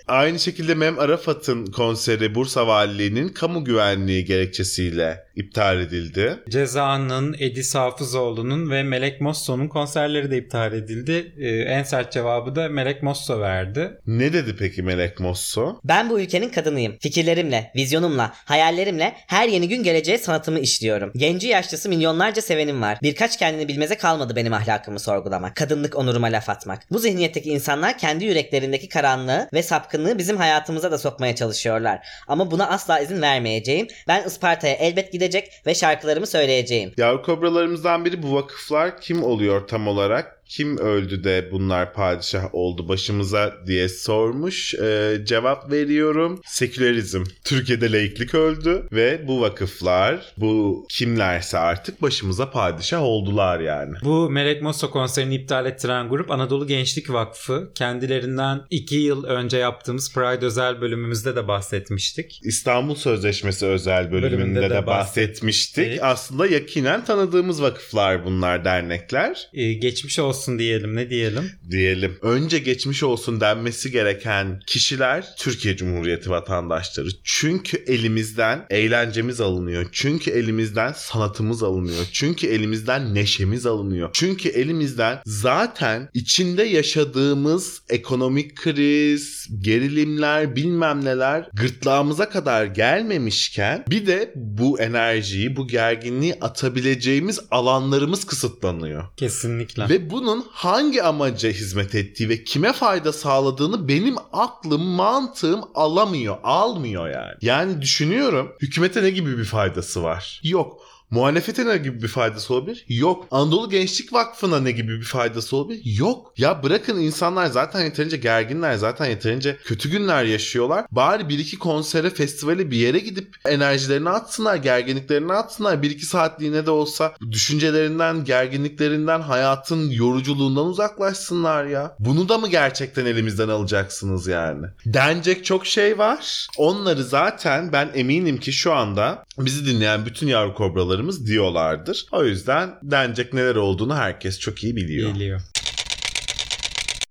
Aynı 0.09 0.39
şekilde 0.39 0.75
Mem 0.75 0.99
Arafat'ın 0.99 1.67
konseri 1.67 2.35
Bursa 2.35 2.67
Valiliği'nin 2.67 3.29
kamu 3.29 3.65
güvenliği 3.65 4.25
gerekçesiyle 4.25 5.24
iptal 5.37 5.81
edildi. 5.81 6.39
Ceza'nın, 6.49 7.37
Edis 7.39 7.75
Hafızoğlu'nun 7.75 8.71
ve 8.71 8.83
Melek 8.83 9.21
Mosso'nun 9.21 9.69
konserleri 9.69 10.31
de 10.31 10.39
iptal 10.39 10.73
edildi. 10.73 11.33
Ee, 11.39 11.49
en 11.49 11.83
sert 11.83 12.13
cevabı 12.13 12.57
da 12.57 12.69
Melek 12.69 13.03
Mosso 13.03 13.41
verdi. 13.41 13.91
Ne 14.07 14.33
dedi 14.33 14.57
peki 14.59 14.83
Melek 14.83 15.21
Mosso? 15.21 15.81
Ben 15.85 16.11
bu 16.11 16.21
ülkenin 16.21 16.49
kadınıyım. 16.49 16.97
Fikirlerimle, 17.01 17.71
vizyonumla, 17.77 18.33
hayallerimle 18.35 19.15
her 19.27 19.49
yeni 19.49 19.69
gün 19.69 19.83
geleceğe 19.83 20.19
sanatımı 20.19 20.59
işliyorum. 20.59 21.13
Genci 21.17 21.49
yaşlısı 21.49 21.89
milyonlarca 21.89 22.43
sevenim 22.43 22.83
var. 22.83 22.99
Birkaç 23.03 23.39
kendini 23.39 23.69
bilmeze 23.69 23.99
kalmadı 23.99 24.37
benim 24.37 24.53
ahlakımı 24.53 25.01
sorgulamak. 25.01 25.57
Kadınlık 25.57 25.97
onuruma 25.97 26.27
laf 26.27 26.49
atmak. 26.49 26.91
Bu 26.91 26.99
zihniyetteki 26.99 27.51
insanlar 27.51 27.99
kendi 27.99 28.25
yüreklerindeki 28.25 28.89
karanlığı 28.89 29.49
ve 29.53 29.63
sapkınlığı 29.63 30.19
bizim 30.19 30.37
hayatımıza 30.37 30.93
da 30.93 30.99
sokmaya 30.99 31.35
çalışıyorlar. 31.35 32.07
Ama 32.29 32.51
buna 32.51 32.69
asla 32.69 33.01
izin 33.01 33.23
vermeyeceğim. 33.23 33.87
Ben 34.09 34.27
Isparta'ya 34.27 34.75
elbet 34.75 35.13
gidecek 35.25 35.51
ve 35.67 35.75
şarkılarımı 35.75 36.27
söyleyeceğim. 36.27 36.93
Yavru 36.97 37.23
kobralarımızdan 37.23 38.05
biri 38.05 38.23
bu 38.23 38.35
vakıflar 38.35 39.01
kim 39.01 39.25
oluyor 39.25 39.69
tam 39.69 39.89
olarak? 39.89 40.44
Kim 40.49 40.79
öldü 40.79 41.25
de 41.25 41.49
bunlar 41.53 41.93
padişah 41.95 42.55
oldu 42.55 42.89
başımıza 42.89 43.55
diye 43.67 43.89
sormuş. 43.89 44.75
Ee, 44.75 45.19
cevap 45.25 45.71
veriyorum. 45.73 46.41
Sekülerizm. 46.47 47.25
Türkiye'de 47.45 47.93
laiklik 47.93 48.35
öldü 48.35 48.89
ve 48.93 49.29
bu 49.29 49.41
vakıflar, 49.41 50.33
bu 50.37 50.87
kimlerse 50.91 51.59
artık 51.59 52.03
başımıza 52.03 52.51
padişah 52.51 53.03
oldular 53.03 53.61
yani. 53.61 53.95
Bu 54.05 54.31
Melek 54.31 54.63
Mosso 54.63 54.91
konserini 54.91 55.35
iptal 55.35 55.67
ettiren 55.67 56.09
grup 56.09 56.31
Anadolu 56.31 56.67
Gençlik 56.67 57.11
Vakfı. 57.11 57.73
Kendilerinden 57.75 58.61
2 58.71 58.95
yıl 58.97 59.25
önce 59.25 59.57
yaptığımız 59.57 60.13
Pride 60.15 60.47
özel 60.47 60.81
bölümümüzde 60.81 61.37
de 61.37 61.49
bahsetmiştik. 61.49 62.41
İstanbul 62.45 62.95
Sözleşmesi 62.95 63.67
özel 63.67 64.13
bölümünde, 64.13 64.37
Bölümünde 64.39 64.63
de 64.63 64.71
de 64.71 64.87
bahsetmiştik. 64.87 65.77
bahsettik. 65.77 66.03
Aslında 66.03 66.47
yakinen 66.47 67.05
tanıdığımız 67.05 67.63
vakıflar 67.63 68.25
bunlar, 68.25 68.65
dernekler. 68.65 69.49
Ee, 69.55 69.73
geçmiş 69.73 70.19
olsun 70.19 70.44
diyelim 70.59 70.97
ne 70.97 71.11
diyelim. 71.11 71.51
diyelim. 71.71 72.19
Önce 72.23 72.59
geçmiş 72.59 73.03
olsun 73.03 73.41
denmesi 73.41 73.91
gereken 73.91 74.61
kişiler 74.67 75.35
Türkiye 75.39 75.77
Cumhuriyeti 75.77 76.31
vatandaşları. 76.31 77.09
Çünkü 77.25 77.77
elimizden 77.87 78.67
eğlencemiz 78.71 79.41
alınıyor. 79.41 79.87
Çünkü 79.93 80.31
elimizden 80.31 80.93
sanatımız 80.93 81.63
alınıyor. 81.63 82.07
Çünkü 82.13 82.47
elimizden 82.47 83.15
neşemiz 83.15 83.67
alınıyor. 83.67 84.11
Çünkü 84.13 84.49
elimizden 84.49 85.21
zaten 85.27 86.09
içinde 86.15 86.63
yaşadığımız 86.63 87.83
ekonomik 87.89 88.57
kriz, 88.57 89.49
gerilimler, 89.61 90.57
bilmem 90.57 91.05
neler 91.05 91.49
gırtlağımıza 91.53 92.29
kadar 92.29 92.65
gelmemişken 92.65 93.85
bir 93.89 94.07
de 94.07 94.33
bu 94.35 94.81
enerjiyi, 94.81 95.57
bu 95.57 95.69
gerginliği 95.69 96.35
atabileceğimiz 96.41 97.41
alanlarımız 97.51 98.25
kısıtlanıyor. 98.25 99.05
Kesinlikle. 99.17 99.89
Ve 99.89 100.11
bunun 100.25 100.47
hangi 100.53 101.03
amaca 101.03 101.49
hizmet 101.49 101.95
ettiği 101.95 102.29
ve 102.29 102.45
kime 102.45 102.73
fayda 102.73 103.13
sağladığını 103.13 103.89
benim 103.89 104.17
aklım, 104.33 104.83
mantığım 104.83 105.61
alamıyor, 105.75 106.37
almıyor 106.45 107.09
yani. 107.09 107.35
Yani 107.43 107.83
düşünüyorum 107.83 108.53
hükümete 108.63 109.03
ne 109.03 109.11
gibi 109.11 109.39
bir 109.39 109.45
faydası 109.45 110.03
var? 110.03 110.41
Yok. 110.45 110.81
Muhalefete 111.11 111.67
ne 111.67 111.77
gibi 111.77 112.03
bir 112.03 112.09
faydası 112.09 112.55
olabilir? 112.55 112.85
Yok. 112.89 113.27
Anadolu 113.31 113.71
Gençlik 113.71 114.13
Vakfı'na 114.13 114.61
ne 114.61 114.73
gibi 114.73 115.01
bir 115.01 115.05
faydası 115.05 115.57
olabilir? 115.57 115.83
Yok. 115.99 116.33
Ya 116.37 116.63
bırakın 116.63 117.01
insanlar 117.01 117.47
zaten 117.47 117.85
yeterince 117.85 118.17
gerginler, 118.17 118.75
zaten 118.75 119.07
yeterince 119.07 119.57
kötü 119.65 119.91
günler 119.91 120.25
yaşıyorlar. 120.25 120.87
Bari 120.91 121.29
bir 121.29 121.39
iki 121.39 121.59
konsere, 121.59 122.11
festivale 122.11 122.71
bir 122.71 122.77
yere 122.77 122.99
gidip 122.99 123.37
enerjilerini 123.49 124.11
atsınlar, 124.11 124.57
gerginliklerini 124.57 125.33
atsınlar. 125.33 125.83
Bir 125.83 125.91
iki 125.91 126.07
saatliğine 126.07 126.67
de 126.67 126.71
olsa 126.71 127.15
düşüncelerinden, 127.31 128.25
gerginliklerinden, 128.25 129.21
hayatın 129.21 129.91
yoruculuğundan 129.91 130.67
uzaklaşsınlar 130.67 131.65
ya. 131.65 131.97
Bunu 131.99 132.29
da 132.29 132.39
mı 132.39 132.49
gerçekten 132.49 133.07
elimizden 133.07 133.49
alacaksınız 133.49 134.27
yani? 134.27 134.67
Denecek 134.87 135.45
çok 135.45 135.67
şey 135.67 135.99
var. 135.99 136.47
Onları 136.59 137.05
zaten 137.05 137.73
ben 137.73 137.91
eminim 137.95 138.41
ki 138.41 138.53
şu 138.53 138.73
anda 138.73 139.25
bizi 139.39 139.67
dinleyen 139.67 140.07
bütün 140.07 140.27
yavru 140.27 140.55
kobralarımız 140.95 141.27
diyorlardır. 141.27 142.07
O 142.13 142.25
yüzden 142.25 142.75
denecek 142.83 143.33
neler 143.33 143.57
olduğunu 143.57 143.97
herkes 143.97 144.39
çok 144.39 144.65
iyi 144.65 144.77
biliyor. 144.77 145.13
Geliyor. 145.13 145.41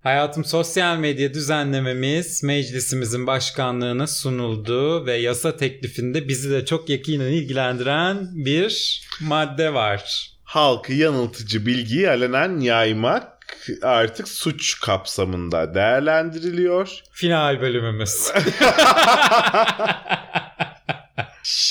Hayatım 0.03 0.45
sosyal 0.45 0.97
medya 0.97 1.33
düzenlememiz 1.33 2.43
meclisimizin 2.43 3.27
başkanlığına 3.27 4.07
sunuldu 4.07 5.05
ve 5.05 5.13
yasa 5.13 5.57
teklifinde 5.57 6.27
bizi 6.27 6.51
de 6.51 6.65
çok 6.65 6.89
yakinen 6.89 7.31
ilgilendiren 7.31 8.29
bir 8.33 9.01
madde 9.21 9.73
var. 9.73 10.29
Halkı 10.43 10.93
yanıltıcı 10.93 11.65
bilgiyi 11.65 12.09
alenen 12.09 12.59
yaymak 12.59 13.27
artık 13.81 14.27
suç 14.27 14.79
kapsamında 14.79 15.73
değerlendiriliyor. 15.73 16.89
Final 17.11 17.61
bölümümüz. 17.61 18.31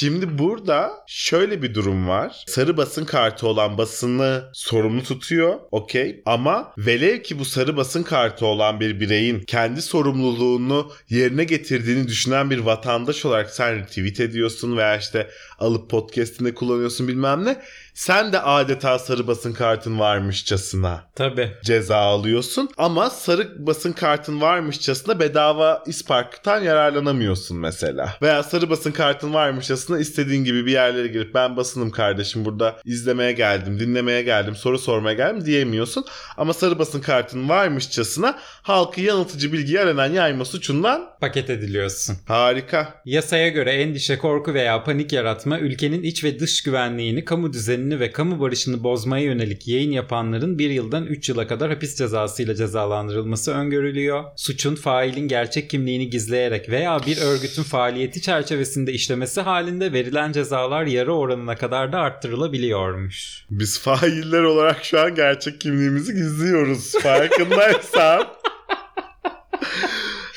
Şimdi 0.03 0.39
burada 0.39 0.93
şöyle 1.07 1.63
bir 1.63 1.75
durum 1.75 2.09
var. 2.09 2.45
Sarı 2.47 2.77
basın 2.77 3.05
kartı 3.05 3.47
olan 3.47 3.79
basını 3.79 4.51
sorumlu 4.53 5.03
tutuyor. 5.03 5.61
Okey. 5.71 6.23
Ama 6.27 6.73
velev 6.79 7.23
ki 7.23 7.39
bu 7.39 7.45
sarı 7.45 7.77
basın 7.77 8.03
kartı 8.03 8.47
olan 8.47 8.81
bir 8.81 9.01
bireyin 9.01 9.41
kendi 9.41 9.83
sorumluluğunu 9.83 10.93
yerine 11.09 11.45
getirdiğini 11.45 12.09
düşünen 12.09 12.51
bir 12.51 12.59
vatandaş 12.59 13.25
olarak 13.25 13.51
sen 13.51 13.77
retweet 13.77 14.21
ediyorsun 14.21 14.77
veya 14.77 14.97
işte 14.97 15.31
alıp 15.59 15.91
podcastinde 15.91 16.55
kullanıyorsun 16.55 17.09
bilmem 17.09 17.45
ne. 17.45 17.63
Sen 17.95 18.33
de 18.33 18.41
adeta 18.41 18.99
sarı 18.99 19.27
basın 19.27 19.53
kartın 19.53 19.99
varmışçasına 19.99 21.05
Tabii. 21.15 21.51
ceza 21.65 21.97
alıyorsun 21.97 22.69
ama 22.79 23.11
sarı 23.11 23.67
basın 23.67 23.93
kartın 23.93 24.41
varmışçasına 24.41 25.21
bedava 25.21 25.83
isparktan 25.87 26.63
yararlanamıyorsun 26.63 27.57
mesela. 27.59 28.17
Veya 28.23 28.43
sarı 28.43 28.71
basın 28.71 28.93
kartın 28.93 29.35
varmışçasına 29.35 29.99
istediğin 29.99 30.45
gibi 30.45 30.67
bir 30.67 30.73
yerlere 30.73 31.07
girip 31.09 31.35
ben 31.35 31.57
basınım 31.57 31.91
kardeşim 31.91 32.45
burada 32.45 32.77
izlemeye 32.85 33.33
geldim, 33.33 33.81
dinlemeye 33.81 34.23
geldim, 34.23 34.57
soru 34.57 34.79
sormaya 34.79 35.15
geldim 35.15 35.45
diyemiyorsun. 35.45 36.05
Ama 36.37 36.53
sarı 36.53 36.79
basın 36.79 37.01
kartın 37.01 37.49
varmışçasına 37.49 38.39
halkı 38.63 39.01
yanıltıcı 39.01 39.53
bilgiyi 39.53 39.81
alenen 39.81 40.13
yayma 40.13 40.45
suçundan 40.45 41.11
Paket 41.21 41.51
ediliyorsun. 41.51 42.17
harika. 42.29 42.95
Yasaya 43.05 43.49
göre 43.49 43.73
endişe, 43.73 44.19
korku 44.19 44.55
veya 44.55 44.85
panik 44.85 45.13
yaratma 45.13 45.59
ülkenin 45.59 46.03
iç 46.03 46.25
ve 46.25 46.39
dış 46.41 46.63
güvenliğini, 46.63 47.25
kamu 47.25 47.53
düzenini 47.83 48.01
ve 48.01 48.13
kamu 48.13 48.41
barışını 48.41 48.85
bozmaya 48.85 49.25
yönelik 49.25 49.69
yayın 49.69 49.91
yapanların 49.91 50.59
bir 50.59 50.71
yıldan 50.71 51.07
3 51.07 51.29
yıla 51.29 51.47
kadar 51.47 51.71
hapis 51.71 51.99
cezasıyla 51.99 52.55
cezalandırılması 52.55 53.53
öngörülüyor. 53.53 54.25
Suçun 54.37 54.75
failin 54.75 55.29
gerçek 55.29 55.71
kimliğini 55.71 56.11
gizleyerek 56.11 56.69
veya 56.69 57.01
bir 57.07 57.19
örgütün 57.21 57.63
faaliyeti 57.63 58.23
çerçevesinde 58.23 58.93
işlemesi 58.93 59.41
halinde 59.41 59.93
verilen 59.93 60.33
cezalar 60.33 60.87
yarı 60.87 61.15
oranına 61.15 61.57
kadar 61.57 61.93
da 61.93 61.99
arttırılabiliyormuş. 61.99 63.47
Biz 63.51 63.79
failler 63.79 64.43
olarak 64.43 64.85
şu 64.85 65.01
an 65.01 65.15
gerçek 65.15 65.61
kimliğimizi 65.61 66.13
gizliyoruz 66.13 66.93
farkındaysan. 67.03 68.27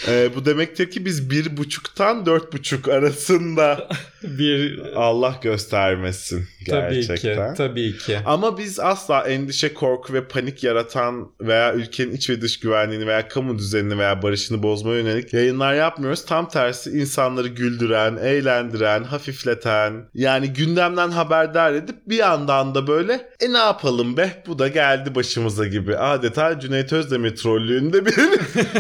Ee, 0.08 0.30
bu 0.36 0.46
demektir 0.46 0.92
ki 0.92 1.06
biz 1.06 1.30
bir 1.30 1.58
buçuktan 1.58 2.26
dört 2.26 2.54
buçuk 2.54 2.90
arasında 2.90 3.90
Bir 4.28 4.80
Allah 4.96 5.40
göstermesin 5.42 6.48
tabii 6.70 7.02
ki, 7.02 7.08
gerçekten. 7.08 7.56
tabii 7.56 7.98
ki. 7.98 8.20
Ama 8.26 8.58
biz 8.58 8.80
asla 8.80 9.28
endişe, 9.28 9.74
korku 9.74 10.14
ve 10.14 10.28
panik 10.28 10.64
yaratan 10.64 11.32
veya 11.42 11.74
ülkenin 11.74 12.12
iç 12.12 12.30
ve 12.30 12.42
dış 12.42 12.60
güvenliğini 12.60 13.08
veya 13.08 13.28
kamu 13.28 13.58
düzenini 13.58 13.98
veya 13.98 14.22
barışını 14.22 14.64
bozmaya 14.64 15.00
yönelik 15.00 15.34
yayınlar 15.34 15.74
yapmıyoruz. 15.74 16.26
Tam 16.26 16.50
tersi 16.50 16.90
insanları 16.90 17.48
güldüren, 17.48 18.18
eğlendiren, 18.18 19.04
hafifleten 19.04 19.94
yani 20.14 20.54
gündemden 20.54 21.10
haberdar 21.10 21.74
edip 21.74 21.96
bir 22.08 22.18
yandan 22.18 22.76
da 22.76 22.88
böyle 22.88 23.30
e 23.40 23.54
ne 23.54 23.58
yapalım 23.58 24.18
be 24.18 24.44
bu 24.48 24.60
da 24.60 24.68
geldi 24.68 25.16
başımıza 25.16 25.66
gibi 25.66 25.98
adeta 25.98 26.60
Cüneyt 26.60 26.94
Özdemir 26.94 27.36
trollüğünde 27.36 28.06
bir 28.06 28.16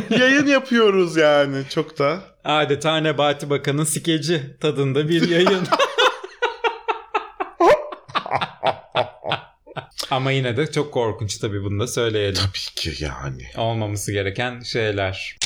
yayın 0.19 0.45
yapıyoruz 0.45 1.17
yani 1.17 1.57
çok 1.69 1.99
da 1.99 2.19
Adeta 2.45 2.97
Nebati 2.97 3.49
Bakan'ın 3.49 3.83
skeci 3.83 4.57
tadında 4.59 5.09
bir 5.09 5.29
yayın. 5.29 5.67
Ama 10.11 10.31
yine 10.31 10.57
de 10.57 10.71
çok 10.71 10.93
korkunç 10.93 11.37
tabii 11.37 11.63
bunu 11.63 11.79
da 11.79 11.87
söyleyelim. 11.87 12.35
tabii 12.35 12.75
ki 12.75 13.03
yani. 13.03 13.43
Olmaması 13.57 14.11
gereken 14.11 14.59
şeyler. 14.59 15.37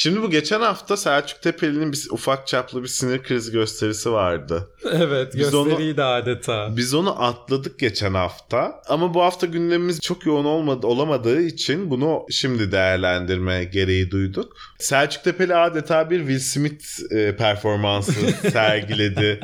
Şimdi 0.00 0.22
bu 0.22 0.30
geçen 0.30 0.60
hafta 0.60 0.96
Selçuk 0.96 1.42
Tepeli'nin 1.42 1.92
bir 1.92 2.06
ufak 2.10 2.46
çaplı 2.46 2.82
bir 2.82 2.88
sinir 2.88 3.22
krizi 3.22 3.52
gösterisi 3.52 4.12
vardı. 4.12 4.70
Evet 4.92 5.34
Biz 5.36 5.54
onu- 5.54 5.68
gösteriydi 5.68 6.02
adeta. 6.02 6.76
Biz 6.76 6.94
onu 6.94 7.22
atladık 7.22 7.78
geçen 7.78 8.14
hafta. 8.14 8.82
Ama 8.88 9.14
bu 9.14 9.22
hafta 9.22 9.46
gündemimiz 9.46 10.00
çok 10.00 10.26
yoğun 10.26 10.44
olmadı, 10.44 10.86
olamadığı 10.86 11.42
için 11.42 11.90
bunu 11.90 12.26
şimdi 12.30 12.72
değerlendirme 12.72 13.64
gereği 13.64 14.10
duyduk. 14.10 14.56
Selçuk 14.78 15.24
Tepeli 15.24 15.54
adeta 15.54 16.10
bir 16.10 16.18
Will 16.18 16.38
Smith 16.38 17.12
e, 17.12 17.36
performansı 17.36 18.12
sergiledi. 18.52 19.40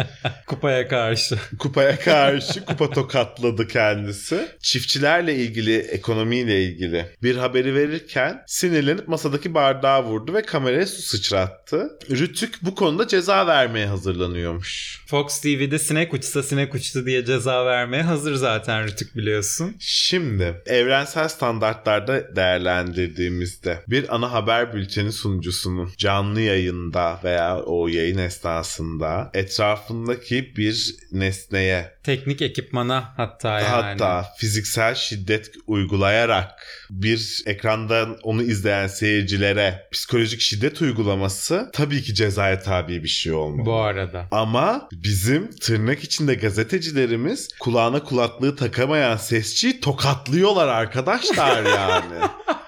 Kupaya 0.46 0.88
karşı. 0.88 1.38
Kupaya 1.58 1.98
karşı 1.98 2.64
kupa 2.64 2.90
tokatladı 2.90 3.68
kendisi. 3.68 4.48
Çiftçilerle 4.60 5.34
ilgili, 5.34 5.78
ekonomiyle 5.78 6.64
ilgili 6.64 7.06
bir 7.22 7.36
haberi 7.36 7.74
verirken 7.74 8.42
sinirlenip 8.46 9.08
masadaki 9.08 9.54
bardağı 9.54 10.04
vurdu 10.04 10.34
ve 10.34 10.45
kameraya 10.46 10.86
su 10.86 11.02
sıçrattı. 11.02 11.98
Rütük 12.10 12.62
bu 12.62 12.74
konuda 12.74 13.08
ceza 13.08 13.46
vermeye 13.46 13.86
hazırlanıyormuş. 13.86 15.00
Fox 15.06 15.40
TV'de 15.40 15.78
sinek 15.78 16.14
uçsa 16.14 16.42
sinek 16.42 16.74
uçtu 16.74 17.06
diye 17.06 17.24
ceza 17.24 17.66
vermeye 17.66 18.02
hazır 18.02 18.34
zaten 18.34 18.84
Rütük 18.84 19.16
biliyorsun. 19.16 19.76
Şimdi 19.78 20.62
evrensel 20.66 21.28
standartlarda 21.28 22.36
değerlendirdiğimizde 22.36 23.82
bir 23.88 24.14
ana 24.14 24.32
haber 24.32 24.74
bülteni 24.74 25.12
sunucusunun 25.12 25.92
canlı 25.98 26.40
yayında 26.40 27.20
veya 27.24 27.60
o 27.60 27.88
yayın 27.88 28.18
esnasında 28.18 29.30
etrafındaki 29.34 30.56
bir 30.56 30.96
nesneye 31.12 31.95
Teknik 32.06 32.42
ekipmana 32.42 33.12
hatta 33.16 33.60
yani. 33.60 33.66
hatta 33.66 34.26
fiziksel 34.36 34.94
şiddet 34.94 35.50
uygulayarak 35.66 36.50
bir 36.90 37.42
ekrandan 37.46 38.18
onu 38.22 38.42
izleyen 38.42 38.86
seyircilere 38.86 39.88
psikolojik 39.92 40.40
şiddet 40.40 40.82
uygulaması 40.82 41.70
tabii 41.72 42.02
ki 42.02 42.14
cezaya 42.14 42.60
tabi 42.60 43.02
bir 43.02 43.08
şey 43.08 43.32
olmalı. 43.32 43.66
Bu 43.66 43.74
arada. 43.74 44.26
Ama 44.30 44.88
bizim 44.92 45.50
tırnak 45.50 46.04
içinde 46.04 46.34
gazetecilerimiz 46.34 47.48
kulağına 47.60 48.02
kulaklığı 48.02 48.56
takamayan 48.56 49.16
sesçiyi 49.16 49.80
tokatlıyorlar 49.80 50.68
arkadaşlar 50.68 51.64
yani. 51.64 52.28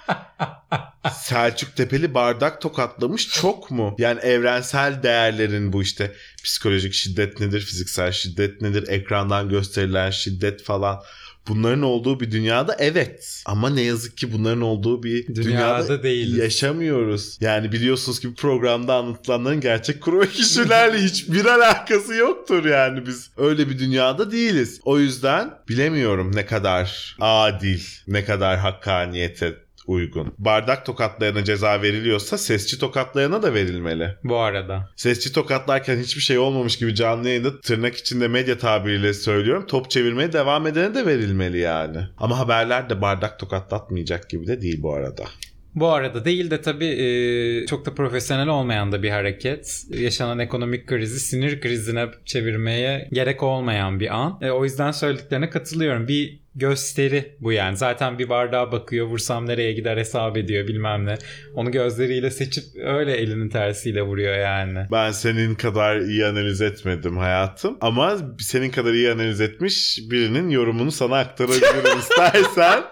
Selçuk 1.15 1.77
Tepeli 1.77 2.15
bardak 2.15 2.61
tokatlamış 2.61 3.29
çok 3.29 3.71
mu? 3.71 3.97
Yani 3.99 4.21
evrensel 4.21 5.03
değerlerin 5.03 5.73
bu 5.73 5.83
işte 5.83 6.13
psikolojik 6.45 6.95
şiddet 6.95 7.41
nedir, 7.41 7.61
fiziksel 7.61 8.13
şiddet 8.13 8.61
nedir, 8.61 8.89
ekrandan 8.89 9.49
gösterilen 9.49 10.11
şiddet 10.11 10.63
falan. 10.63 11.01
Bunların 11.49 11.83
olduğu 11.83 12.21
bir 12.21 12.31
dünyada 12.31 12.77
evet. 12.79 13.43
Ama 13.47 13.71
ne 13.71 13.81
yazık 13.83 14.17
ki 14.17 14.33
bunların 14.33 14.61
olduğu 14.61 15.03
bir 15.03 15.27
Dünyada 15.27 15.45
dünyada, 15.45 16.03
değiliz. 16.03 16.39
yaşamıyoruz. 16.39 17.39
Yani 17.41 17.73
biliyorsunuz 17.73 18.21
ki 18.21 18.35
programda 18.35 18.95
anlatılanların 18.95 19.61
gerçek 19.61 20.01
kuru 20.03 20.29
kişilerle 20.29 20.99
hiçbir 21.03 21.45
alakası 21.45 22.15
yoktur 22.15 22.65
yani 22.65 23.07
biz. 23.07 23.31
Öyle 23.37 23.69
bir 23.69 23.79
dünyada 23.79 24.31
değiliz. 24.33 24.81
O 24.85 24.99
yüzden 24.99 25.51
bilemiyorum 25.69 26.37
ne 26.37 26.47
kadar 26.47 27.17
adil, 27.21 27.81
ne 28.07 28.25
kadar 28.25 28.59
hakkaniyete 28.59 29.55
uygun. 29.89 30.35
Bardak 30.39 30.87
tokatlayana 30.87 31.45
ceza 31.45 31.83
veriliyorsa 31.83 32.39
sesçi 32.39 32.79
tokatlayana 32.79 33.43
da 33.43 33.55
verilmeli. 33.55 34.17
Bu 34.25 34.37
arada. 34.37 34.91
Sesçi 34.97 35.33
tokatlarken 35.33 35.99
hiçbir 35.99 36.23
şey 36.23 36.39
olmamış 36.39 36.79
gibi 36.79 36.95
canlı 36.95 37.29
yayında 37.29 37.61
tırnak 37.61 37.97
içinde 37.97 38.29
medya 38.29 38.59
tabiriyle 38.59 39.15
söylüyorum. 39.15 39.67
Top 39.67 39.91
çevirmeye 39.91 40.33
devam 40.33 40.67
edene 40.67 40.95
de 40.95 41.07
verilmeli 41.07 41.59
yani. 41.59 41.99
Ama 42.19 42.39
haberler 42.39 42.91
de 42.91 43.01
bardak 43.01 43.39
tokatlatmayacak 43.39 44.31
gibi 44.31 44.47
de 44.47 44.63
değil 44.63 44.83
bu 44.83 44.95
arada. 44.95 45.25
Bu 45.75 45.89
arada 45.89 46.25
değil 46.25 46.51
de 46.51 46.61
tabii 46.61 46.87
e, 46.87 47.67
çok 47.67 47.87
da 47.87 47.95
profesyonel 47.95 48.49
olmayan 48.49 48.93
da 48.93 49.03
bir 49.03 49.11
hareket. 49.11 49.85
Yaşanan 49.91 50.39
ekonomik 50.39 50.87
krizi 50.87 51.21
sinir 51.21 51.61
krizine 51.61 52.07
çevirmeye 52.25 53.09
gerek 53.13 53.43
olmayan 53.43 54.01
bir 54.01 54.15
an. 54.17 54.39
E, 54.43 54.51
o 54.51 54.65
yüzden 54.65 54.91
söylediklerine 54.91 55.51
katılıyorum. 55.51 56.09
Bir 56.09 56.41
gösteri 56.59 57.37
bu 57.41 57.53
yani. 57.53 57.77
Zaten 57.77 58.19
bir 58.19 58.29
bardağa 58.29 58.73
bakıyor 58.73 59.07
vursam 59.07 59.47
nereye 59.47 59.73
gider 59.73 59.97
hesap 59.97 60.37
ediyor 60.37 60.69
bilmem 60.69 61.07
ne. 61.07 61.19
Onu 61.55 61.71
gözleriyle 61.71 62.31
seçip 62.31 62.65
öyle 62.85 63.17
elinin 63.17 63.49
tersiyle 63.49 64.03
vuruyor 64.03 64.39
yani. 64.39 64.87
Ben 64.93 65.11
senin 65.11 65.55
kadar 65.55 65.97
iyi 65.97 66.27
analiz 66.27 66.61
etmedim 66.63 67.17
hayatım. 67.17 67.79
Ama 67.81 68.17
senin 68.39 68.71
kadar 68.71 68.93
iyi 68.93 69.11
analiz 69.11 69.41
etmiş 69.41 69.99
birinin 70.11 70.49
yorumunu 70.51 70.93
sana 70.93 71.19
aktarabilirim 71.19 71.99
istersen. 72.01 72.83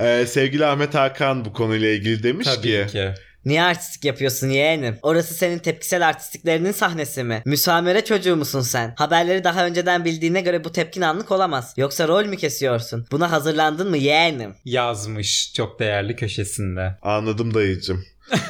Ee, 0.00 0.26
sevgili 0.26 0.66
Ahmet 0.66 0.94
Hakan 0.94 1.44
bu 1.44 1.52
konuyla 1.52 1.88
ilgili 1.88 2.22
demiş 2.22 2.48
Tabii 2.54 2.86
ki, 2.86 2.92
ki. 2.92 3.14
Niye 3.44 3.62
artistik 3.62 4.04
yapıyorsun 4.04 4.48
yeğenim? 4.48 4.98
Orası 5.02 5.34
senin 5.34 5.58
tepkisel 5.58 6.08
artistiklerinin 6.08 6.72
sahnesi 6.72 7.24
mi? 7.24 7.42
Müsamere 7.46 8.04
çocuğu 8.04 8.36
musun 8.36 8.60
sen? 8.60 8.94
Haberleri 8.96 9.44
daha 9.44 9.66
önceden 9.66 10.04
bildiğine 10.04 10.40
göre 10.40 10.64
bu 10.64 10.72
tepkin 10.72 11.00
anlık 11.02 11.30
olamaz. 11.32 11.74
Yoksa 11.76 12.08
rol 12.08 12.24
mü 12.24 12.36
kesiyorsun? 12.36 13.06
Buna 13.10 13.30
hazırlandın 13.32 13.90
mı 13.90 13.96
yeğenim? 13.96 14.54
Yazmış 14.64 15.52
çok 15.54 15.80
değerli 15.80 16.16
köşesinde. 16.16 16.98
Anladım 17.02 17.54
dayıcım. 17.54 18.04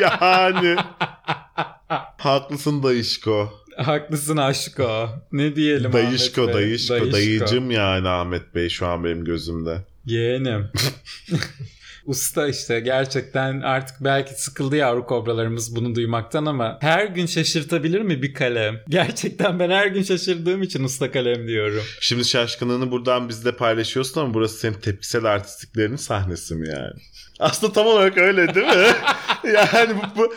yani. 0.00 0.76
Haklısın 2.18 2.82
dayışko. 2.82 3.52
Haklısın 3.76 4.36
aşko. 4.36 5.08
Ne 5.32 5.56
diyelim 5.56 5.92
Dayışko, 5.92 6.42
Ahmet 6.42 6.54
Bey? 6.54 6.64
dayışko, 6.64 7.12
dayıcım 7.12 7.70
yani 7.70 8.08
Ahmet 8.08 8.54
Bey 8.54 8.68
şu 8.68 8.86
an 8.86 9.04
benim 9.04 9.24
gözümde. 9.24 9.78
Yeğenim. 10.06 10.70
Usta 12.10 12.48
işte 12.48 12.80
gerçekten 12.80 13.60
artık 13.60 13.96
belki 14.00 14.42
sıkıldı 14.42 14.76
yavru 14.76 15.06
kobralarımız 15.06 15.76
bunu 15.76 15.94
duymaktan 15.94 16.46
ama 16.46 16.78
her 16.80 17.06
gün 17.06 17.26
şaşırtabilir 17.26 18.00
mi 18.00 18.22
bir 18.22 18.34
kalem? 18.34 18.80
Gerçekten 18.88 19.58
ben 19.58 19.70
her 19.70 19.86
gün 19.86 20.02
şaşırdığım 20.02 20.62
için 20.62 20.84
usta 20.84 21.10
kalem 21.10 21.46
diyorum. 21.46 21.82
Şimdi 22.00 22.24
şaşkınlığını 22.24 22.90
buradan 22.90 23.28
bizle 23.28 23.56
paylaşıyorsun 23.56 24.20
ama 24.20 24.34
burası 24.34 24.58
senin 24.58 24.74
tepkisel 24.74 25.24
artistliklerinin 25.24 25.96
sahnesi 25.96 26.54
mi 26.54 26.68
yani? 26.68 26.92
Aslında 27.40 27.72
tam 27.72 27.86
olarak 27.86 28.18
öyle 28.18 28.54
değil 28.54 28.66
mi? 28.66 28.94
yani 29.54 29.94
bu, 29.96 30.18
bu 30.18 30.34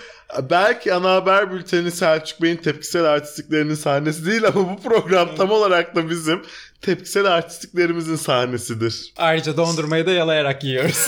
belki 0.49 0.93
ana 0.93 1.11
haber 1.11 1.51
bülteni 1.51 1.91
Selçuk 1.91 2.41
Bey'in 2.41 2.57
tepkisel 2.57 3.03
artistliklerinin 3.05 3.75
sahnesi 3.75 4.25
değil 4.25 4.47
ama 4.47 4.69
bu 4.69 4.81
program 4.89 5.35
tam 5.35 5.51
olarak 5.51 5.95
da 5.95 6.09
bizim 6.09 6.41
tepkisel 6.83 7.25
artistliklerimizin 7.25 8.15
sahnesidir. 8.15 9.13
Ayrıca 9.17 9.57
dondurmayı 9.57 10.05
da 10.05 10.11
yalayarak 10.11 10.63
yiyoruz. 10.63 11.07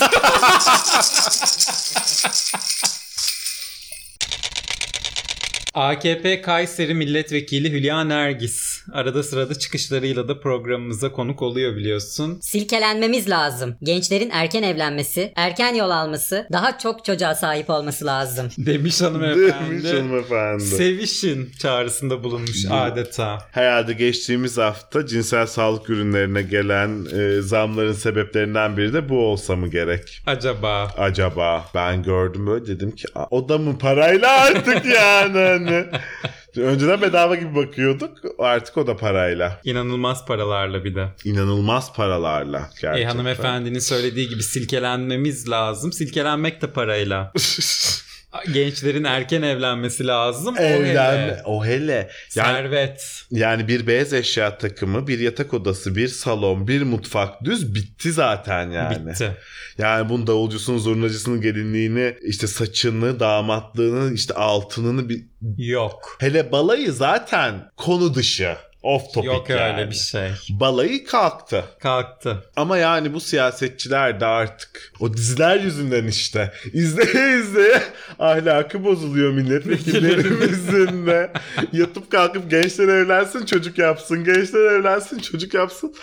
AKP 5.74 6.42
Kayseri 6.42 6.94
Milletvekili 6.94 7.72
Hülya 7.72 8.04
Nergis 8.04 8.75
arada 8.92 9.22
sırada 9.22 9.54
çıkışlarıyla 9.54 10.28
da 10.28 10.40
programımıza 10.40 11.12
konuk 11.12 11.42
oluyor 11.42 11.76
biliyorsun. 11.76 12.38
Silkelenmemiz 12.42 13.30
lazım. 13.30 13.76
Gençlerin 13.82 14.30
erken 14.32 14.62
evlenmesi, 14.62 15.32
erken 15.36 15.74
yol 15.74 15.90
alması, 15.90 16.46
daha 16.52 16.78
çok 16.78 17.04
çocuğa 17.04 17.34
sahip 17.34 17.70
olması 17.70 18.06
lazım. 18.06 18.48
Demiş 18.58 19.00
hanımefendi. 19.02 19.70
Demiş 19.70 19.92
hanımefendi. 19.92 20.64
Sevişin 20.64 21.50
çağrısında 21.58 22.24
bulunmuş 22.24 22.64
adeta. 22.70 23.38
Herhalde 23.52 23.92
geçtiğimiz 23.92 24.58
hafta 24.58 25.06
cinsel 25.06 25.46
sağlık 25.46 25.90
ürünlerine 25.90 26.42
gelen 26.42 27.06
e, 27.12 27.42
zamların 27.42 27.92
sebeplerinden 27.92 28.76
biri 28.76 28.92
de 28.92 29.08
bu 29.08 29.18
olsa 29.18 29.56
mı 29.56 29.68
gerek? 29.68 30.22
Acaba 30.26 30.90
Acaba 30.98 31.64
ben 31.74 32.02
gördüm 32.02 32.46
böyle 32.46 32.66
dedim 32.66 32.90
ki 32.90 33.04
"Aa, 33.14 33.26
o 33.30 33.48
da 33.48 33.58
mı 33.58 33.78
parayla 33.78 34.40
artık 34.40 34.84
yani 34.86 35.38
hani. 35.38 35.84
Önceden 36.56 37.02
bedava 37.02 37.34
gibi 37.34 37.54
bakıyorduk 37.54 38.10
artık 38.38 38.76
o 38.76 38.86
da 38.86 38.96
parayla. 38.96 39.60
inanılmaz 39.64 40.26
paralarla 40.26 40.84
bir 40.84 40.94
de. 40.94 41.08
İnanılmaz 41.24 41.94
paralarla 41.94 42.58
gerçekten. 42.58 42.96
E 42.96 43.04
hanımefendinin 43.04 43.78
söylediği 43.78 44.28
gibi 44.28 44.42
silkelenmemiz 44.42 45.50
lazım. 45.50 45.92
Silkelenmek 45.92 46.62
de 46.62 46.72
parayla. 46.72 47.32
Gençlerin 48.52 49.04
erken 49.04 49.42
evlenmesi 49.42 50.06
lazım. 50.06 50.54
O 50.58 50.62
Evlenme. 50.62 51.22
hele. 51.22 51.42
O 51.44 51.64
hele. 51.64 52.10
Yani, 52.34 52.56
Servet. 52.56 53.24
yani 53.30 53.68
bir 53.68 53.86
beyaz 53.86 54.12
eşya 54.12 54.58
takımı, 54.58 55.06
bir 55.06 55.18
yatak 55.18 55.54
odası, 55.54 55.96
bir 55.96 56.08
salon, 56.08 56.68
bir 56.68 56.82
mutfak 56.82 57.44
düz 57.44 57.74
bitti 57.74 58.12
zaten 58.12 58.70
yani. 58.70 59.08
Bitti. 59.08 59.36
Yani 59.78 60.08
bunun 60.08 60.26
davulcusunun, 60.26 60.78
zurnacısının 60.78 61.40
gelinliğini, 61.40 62.16
işte 62.22 62.46
saçını, 62.46 63.20
damatlığını, 63.20 64.14
işte 64.14 64.34
altınını 64.34 65.08
bir... 65.08 65.24
Yok. 65.58 66.16
Hele 66.20 66.52
balayı 66.52 66.92
zaten 66.92 67.70
konu 67.76 68.14
dışı. 68.14 68.56
Off 68.86 69.14
topic 69.14 69.26
Yok 69.26 69.50
yani. 69.50 69.76
öyle 69.76 69.90
bir 69.90 69.94
şey. 69.94 70.30
Balayı 70.50 71.04
kalktı. 71.06 71.64
Kalktı. 71.80 72.44
Ama 72.56 72.78
yani 72.78 73.14
bu 73.14 73.20
siyasetçiler 73.20 74.20
de 74.20 74.26
artık 74.26 74.92
o 75.00 75.14
diziler 75.14 75.60
yüzünden 75.60 76.06
işte 76.06 76.52
izleye 76.72 77.40
izleye 77.40 77.82
ahlakı 78.18 78.84
bozuluyor 78.84 79.32
milletvekillerimizin 79.32 81.06
de. 81.06 81.32
Yatıp 81.72 82.10
kalkıp 82.10 82.50
gençler 82.50 82.88
evlensin 82.88 83.46
çocuk 83.46 83.78
yapsın, 83.78 84.24
gençler 84.24 84.72
evlensin 84.72 85.18
çocuk 85.18 85.54
yapsın. 85.54 85.94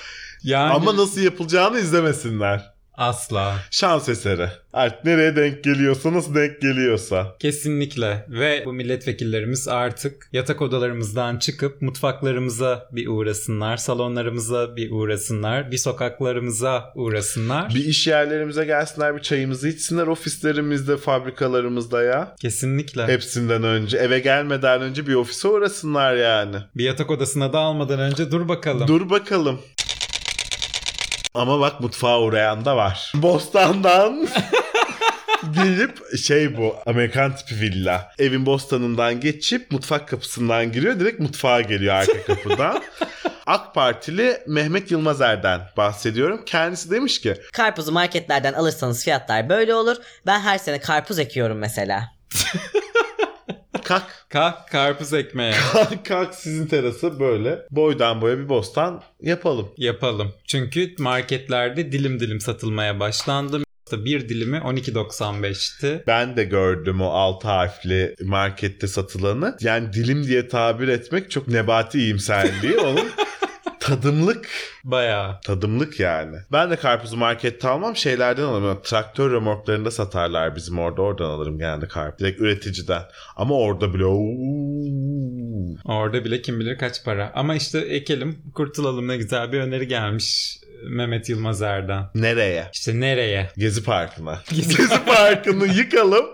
Yani 0.44 0.74
Ama 0.74 0.98
nasıl 0.98 1.22
yapılacağını 1.22 1.80
izlemesinler. 1.80 2.73
Asla. 2.94 3.56
Şans 3.72 4.10
eseri. 4.10 4.50
Artık 4.74 5.06
nereye 5.06 5.36
denk 5.36 5.64
geliyorsa, 5.64 6.14
nasıl 6.14 6.36
denk 6.36 6.62
geliyorsa. 6.62 7.36
Kesinlikle 7.40 8.26
ve 8.30 8.64
bu 8.66 8.74
milletvekillerimiz 8.74 9.68
artık 9.68 10.30
yatak 10.34 10.62
odalarımızdan 10.62 11.38
çıkıp 11.38 11.82
mutfaklarımıza 11.82 12.90
bir 12.92 13.08
uğrasınlar, 13.08 13.78
salonlarımıza 13.78 14.76
bir 14.76 14.92
uğrasınlar, 14.92 15.72
bir 15.72 15.78
sokaklarımıza 15.78 16.92
uğrasınlar. 16.96 17.70
Bir 17.76 17.86
iş 17.86 18.08
yerlerimize 18.08 18.66
gelsinler, 18.66 19.16
bir 19.16 19.22
çayımızı 19.22 19.70
içsinler 19.70 20.08
ofislerimizde, 20.08 20.98
fabrikalarımızda 20.98 22.04
ya. 22.04 22.36
Kesinlikle. 22.42 23.08
Hepsinden 23.08 23.64
önce. 23.64 23.98
Eve 23.98 24.20
gelmeden 24.20 24.82
önce 24.82 25.08
bir 25.08 25.16
ofise 25.16 25.48
uğrasınlar 25.48 26.16
yani. 26.16 26.56
Bir 26.76 26.84
yatak 26.84 27.12
odasına 27.12 27.54
da 27.54 27.60
almadan 27.60 28.00
önce 28.00 28.32
dur 28.32 28.48
bakalım. 28.48 28.88
Dur 28.88 29.10
bakalım. 29.10 29.60
Ama 31.34 31.60
bak 31.60 31.82
mutfağa 31.82 32.20
uğrayan 32.22 32.66
da 32.66 32.78
var. 32.78 33.12
Bostan'dan 33.16 34.28
gelip 35.56 36.18
şey 36.18 36.58
bu 36.58 36.76
Amerikan 36.86 37.36
tipi 37.36 37.62
villa. 37.62 38.12
Evin 38.20 38.46
bostanından 38.46 39.20
geçip 39.20 39.72
mutfak 39.72 40.08
kapısından 40.08 40.72
giriyor. 40.72 41.00
Direkt 41.00 41.20
mutfağa 41.20 41.62
geliyor 41.62 41.96
arka 41.96 42.24
kapıdan. 42.28 42.84
AK 43.46 43.76
Partili 43.76 44.38
Mehmet 44.48 44.92
Yılmazer'den 44.92 45.62
bahsediyorum. 45.78 46.42
Kendisi 46.46 46.92
demiş 46.92 47.22
ki 47.22 47.36
Karpuzu 47.54 47.92
marketlerden 47.92 48.54
alırsanız 48.54 49.04
fiyatlar 49.04 49.50
böyle 49.50 49.76
olur. 49.76 49.98
Ben 50.26 50.40
her 50.40 50.58
sene 50.58 50.80
karpuz 50.80 51.20
ekiyorum 51.20 51.58
mesela. 51.58 52.10
kalk 53.84 54.26
Kalk 54.30 54.68
karpuz 54.72 55.14
ekmeğe 55.14 55.54
kalk 55.74 56.06
kalk 56.06 56.36
sizin 56.36 56.68
terası 56.68 57.20
böyle 57.20 57.60
boydan 57.72 58.22
boya 58.22 58.38
bir 58.38 58.50
bostan 58.50 59.04
yapalım. 59.22 59.70
yapalım. 59.78 60.34
Çünkü 60.48 60.96
marketlerde 61.00 61.92
dilim 61.92 62.20
dilim 62.20 62.40
satılmaya 62.42 63.00
başlandı. 63.00 63.64
Bir 63.92 64.30
dilimi 64.30 64.58
12.95'ti. 64.58 66.04
Ben 66.08 66.38
de 66.38 66.44
gördüm 66.44 67.02
o 67.02 67.10
altı 67.10 67.48
harfli 67.48 68.16
markette 68.24 68.88
satılanı. 68.88 69.58
Yani 69.62 69.94
dilim 69.94 70.24
diye 70.24 70.48
tabir 70.48 70.88
etmek 70.88 71.32
çok 71.32 71.48
nebati 71.48 72.00
iyimserliği. 72.00 72.78
Onun 72.78 73.08
tadımlık 73.88 74.48
Bayağı. 74.84 75.42
tadımlık 75.42 76.00
yani. 76.00 76.38
Ben 76.52 76.72
de 76.72 76.76
karpuzu 76.76 77.18
markette 77.18 77.68
almam 77.68 77.96
şeylerden 77.96 78.44
alırım. 78.44 78.80
Traktör 78.84 79.32
remorklarında 79.32 79.92
satarlar 79.92 80.56
bizim 80.56 80.80
orada. 80.80 81.02
Oradan 81.02 81.30
alırım 81.30 81.58
genelde 81.60 81.88
karpuz. 81.88 82.20
Direkt 82.20 82.42
üreticiden. 82.42 83.02
Ama 83.36 83.56
orada 83.56 83.94
bile 83.94 84.06
ooo. 84.06 85.76
Orada 85.86 86.26
bile 86.26 86.42
kim 86.42 86.60
bilir 86.60 86.78
kaç 86.78 87.04
para. 87.06 87.32
Ama 87.36 87.56
işte 87.56 87.80
ekelim 87.80 88.38
kurtulalım 88.56 89.08
ne 89.08 89.18
güzel 89.18 89.52
bir 89.52 89.60
öneri 89.60 89.88
gelmiş 89.88 90.58
Mehmet 90.90 91.30
Yılmazer'den. 91.30 92.04
Nereye? 92.16 92.70
İşte 92.74 93.00
nereye? 93.00 93.50
Gezi 93.58 93.84
Parkı'na. 93.84 94.34
Gezi- 94.50 94.78
Gezi 94.78 95.06
Parkı'nı 95.06 95.68
yıkalım. 95.68 96.26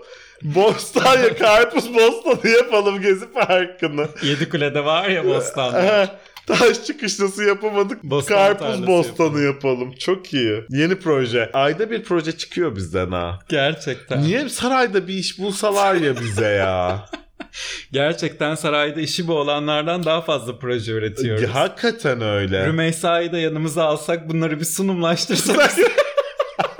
Bostan 0.42 1.18
ya 1.22 1.36
karpuz 1.36 1.94
bostanı 1.94 2.50
yapalım 2.52 3.00
Gezi 3.02 3.32
Parkı'nı. 3.32 4.06
Yedikule'de 4.22 4.84
var 4.84 5.08
ya 5.08 5.24
Bostan'da. 5.26 6.18
Taş 6.58 6.84
çıkışlası 6.84 7.44
yapamadık. 7.44 8.04
Bostan 8.04 8.36
Karpuz 8.36 8.86
bostanı 8.86 9.26
yapalım. 9.26 9.44
yapalım. 9.46 9.92
Çok 9.98 10.34
iyi. 10.34 10.62
Yeni 10.70 10.94
proje. 10.94 11.50
Ayda 11.52 11.90
bir 11.90 12.02
proje 12.04 12.32
çıkıyor 12.32 12.76
bizden 12.76 13.10
ha. 13.10 13.38
Gerçekten. 13.48 14.22
Niye 14.22 14.48
sarayda 14.48 15.08
bir 15.08 15.14
iş 15.14 15.38
bulsalar 15.38 15.94
ya 15.94 16.20
bize 16.20 16.48
ya? 16.48 17.04
Gerçekten 17.92 18.54
sarayda 18.54 19.00
işi 19.00 19.28
bu 19.28 19.34
olanlardan 19.34 20.04
daha 20.04 20.20
fazla 20.20 20.58
proje 20.58 20.92
üretiyoruz. 20.92 21.42
Ya, 21.42 21.54
Hakikaten 21.54 22.20
öyle. 22.20 22.66
Rümeysa'yı 22.66 23.32
da 23.32 23.38
yanımıza 23.38 23.84
alsak 23.84 24.28
bunları 24.28 24.60
bir 24.60 24.64
sunumlaştırsak. 24.64 25.72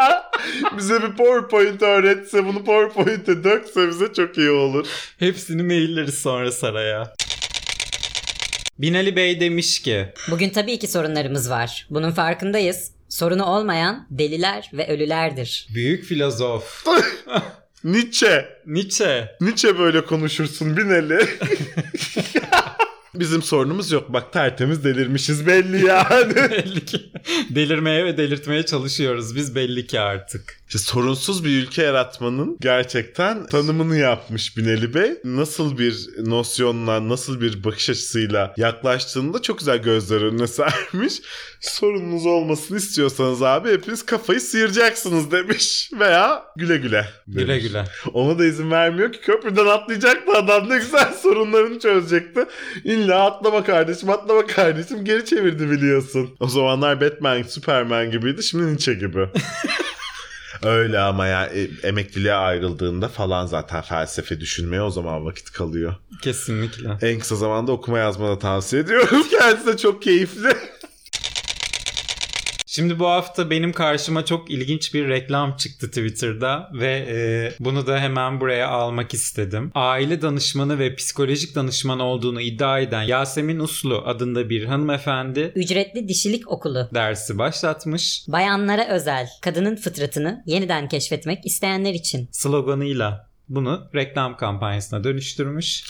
bize 0.78 1.02
bir 1.02 1.16
PowerPoint 1.16 1.82
öğretse 1.82 2.46
bunu 2.46 2.64
PowerPoint'e 2.64 3.44
dökse 3.44 3.88
bize 3.88 4.12
çok 4.12 4.38
iyi 4.38 4.50
olur. 4.50 4.86
Hepsini 5.18 5.62
mailleriz 5.62 6.18
sonra 6.18 6.52
Saray'a. 6.52 7.12
Binali 8.80 9.16
Bey 9.16 9.40
demiş 9.40 9.82
ki 9.82 10.06
Bugün 10.30 10.50
tabii 10.50 10.78
ki 10.78 10.88
sorunlarımız 10.88 11.50
var. 11.50 11.86
Bunun 11.90 12.10
farkındayız. 12.10 12.90
Sorunu 13.08 13.44
olmayan 13.44 14.06
deliler 14.10 14.70
ve 14.72 14.88
ölülerdir. 14.88 15.66
büyük 15.74 16.04
filozof 16.04 16.86
Nietzsche. 17.84 18.48
Nietzsche 18.66 19.36
Nietzsche 19.40 19.78
böyle 19.78 20.04
konuşursun 20.04 20.76
Binali. 20.76 21.18
Bizim 23.14 23.42
sorunumuz 23.42 23.92
yok. 23.92 24.12
Bak 24.12 24.32
tertemiz 24.32 24.84
delirmişiz 24.84 25.46
belli 25.46 25.86
yani. 25.86 26.34
belli 26.50 26.84
ki 26.84 27.12
delirmeye 27.50 28.04
ve 28.04 28.16
delirtmeye 28.16 28.66
çalışıyoruz 28.66 29.36
biz 29.36 29.54
belli 29.54 29.86
ki 29.86 30.00
artık. 30.00 30.59
İşte 30.70 30.78
sorunsuz 30.78 31.44
bir 31.44 31.62
ülke 31.62 31.82
yaratmanın 31.82 32.56
gerçekten 32.60 33.46
tanımını 33.46 33.96
yapmış 33.96 34.56
Binali 34.56 34.94
Bey. 34.94 35.10
Nasıl 35.24 35.78
bir 35.78 36.08
nosyonla, 36.18 37.08
nasıl 37.08 37.40
bir 37.40 37.64
bakış 37.64 37.90
açısıyla 37.90 38.54
yaklaştığını 38.56 39.34
da 39.34 39.42
çok 39.42 39.58
güzel 39.58 39.78
gözler 39.82 40.22
önüne 40.22 40.46
sermiş. 40.46 41.14
Sorununuz 41.60 42.26
olmasını 42.26 42.78
istiyorsanız 42.78 43.42
abi 43.42 43.70
hepiniz 43.70 44.06
kafayı 44.06 44.40
sıyıracaksınız 44.40 45.32
demiş. 45.32 45.90
Veya 46.00 46.42
güle 46.56 46.76
güle 46.76 47.06
demiş. 47.26 47.42
Güle 47.42 47.58
güle. 47.58 47.84
Ona 48.12 48.38
da 48.38 48.44
izin 48.44 48.70
vermiyor 48.70 49.12
ki 49.12 49.20
köprüden 49.20 49.66
atlayacaktı 49.66 50.32
adam 50.32 50.68
ne 50.68 50.78
güzel 50.78 51.12
sorunlarını 51.22 51.78
çözecekti. 51.78 52.44
İlla 52.84 53.24
atlama 53.26 53.64
kardeşim 53.64 54.10
atlama 54.10 54.46
kardeşim 54.46 55.04
geri 55.04 55.24
çevirdi 55.24 55.70
biliyorsun. 55.70 56.36
O 56.40 56.48
zamanlar 56.48 57.00
Batman, 57.00 57.42
Superman 57.42 58.10
gibiydi 58.10 58.42
şimdi 58.42 58.66
Nietzsche 58.66 58.94
gibi. 58.94 59.28
Öyle 60.62 60.98
ama 60.98 61.26
ya 61.26 61.46
e, 61.46 61.68
emekliliğe 61.82 62.34
ayrıldığında 62.34 63.08
falan 63.08 63.46
zaten 63.46 63.80
felsefe 63.82 64.40
düşünmeye 64.40 64.82
o 64.82 64.90
zaman 64.90 65.24
vakit 65.24 65.50
kalıyor. 65.52 65.94
Kesinlikle. 66.22 66.98
En 67.02 67.18
kısa 67.20 67.36
zamanda 67.36 67.72
okuma 67.72 67.98
yazma 67.98 68.28
da 68.28 68.38
tavsiye 68.38 68.82
ediyorum. 68.82 69.22
Kendisi 69.38 69.66
de 69.66 69.76
çok 69.76 70.02
keyifli. 70.02 70.48
Şimdi 72.72 72.98
bu 72.98 73.06
hafta 73.06 73.50
benim 73.50 73.72
karşıma 73.72 74.24
çok 74.24 74.50
ilginç 74.50 74.94
bir 74.94 75.08
reklam 75.08 75.56
çıktı 75.56 75.88
Twitter'da 75.88 76.70
ve 76.72 77.06
e, 77.08 77.16
bunu 77.64 77.86
da 77.86 77.98
hemen 77.98 78.40
buraya 78.40 78.68
almak 78.68 79.14
istedim. 79.14 79.72
Aile 79.74 80.22
danışmanı 80.22 80.78
ve 80.78 80.94
psikolojik 80.94 81.54
danışman 81.54 82.00
olduğunu 82.00 82.40
iddia 82.40 82.80
eden 82.80 83.02
Yasemin 83.02 83.58
Uslu 83.58 84.02
adında 84.06 84.50
bir 84.50 84.64
hanımefendi 84.64 85.52
Ücretli 85.54 86.08
dişilik 86.08 86.50
okulu. 86.50 86.88
dersi 86.94 87.38
başlatmış 87.38 88.24
Bayanlara 88.28 88.88
özel, 88.88 89.28
kadının 89.42 89.76
fıtratını 89.76 90.42
yeniden 90.46 90.88
keşfetmek 90.88 91.46
isteyenler 91.46 91.94
için. 91.94 92.28
sloganıyla 92.32 93.29
bunu 93.50 93.88
reklam 93.94 94.36
kampanyasına 94.36 95.04
dönüştürmüş. 95.04 95.84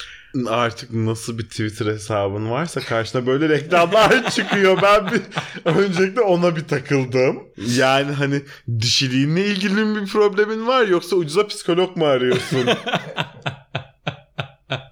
Artık 0.48 0.92
nasıl 0.92 1.38
bir 1.38 1.42
Twitter 1.42 1.86
hesabın 1.86 2.50
varsa 2.50 2.80
karşına 2.80 3.26
böyle 3.26 3.48
reklamlar 3.48 4.30
çıkıyor. 4.30 4.78
Ben 4.82 5.10
bir 5.12 5.20
öncelikle 5.64 6.20
ona 6.20 6.56
bir 6.56 6.68
takıldım. 6.68 7.38
Yani 7.76 8.12
hani 8.12 8.42
dişiliğinle 8.80 9.46
ilgili 9.46 9.84
mi 9.84 10.02
bir 10.02 10.06
problemin 10.06 10.66
var 10.66 10.86
yoksa 10.86 11.16
ucuza 11.16 11.46
psikolog 11.46 11.96
mu 11.96 12.04
arıyorsun? 12.06 12.68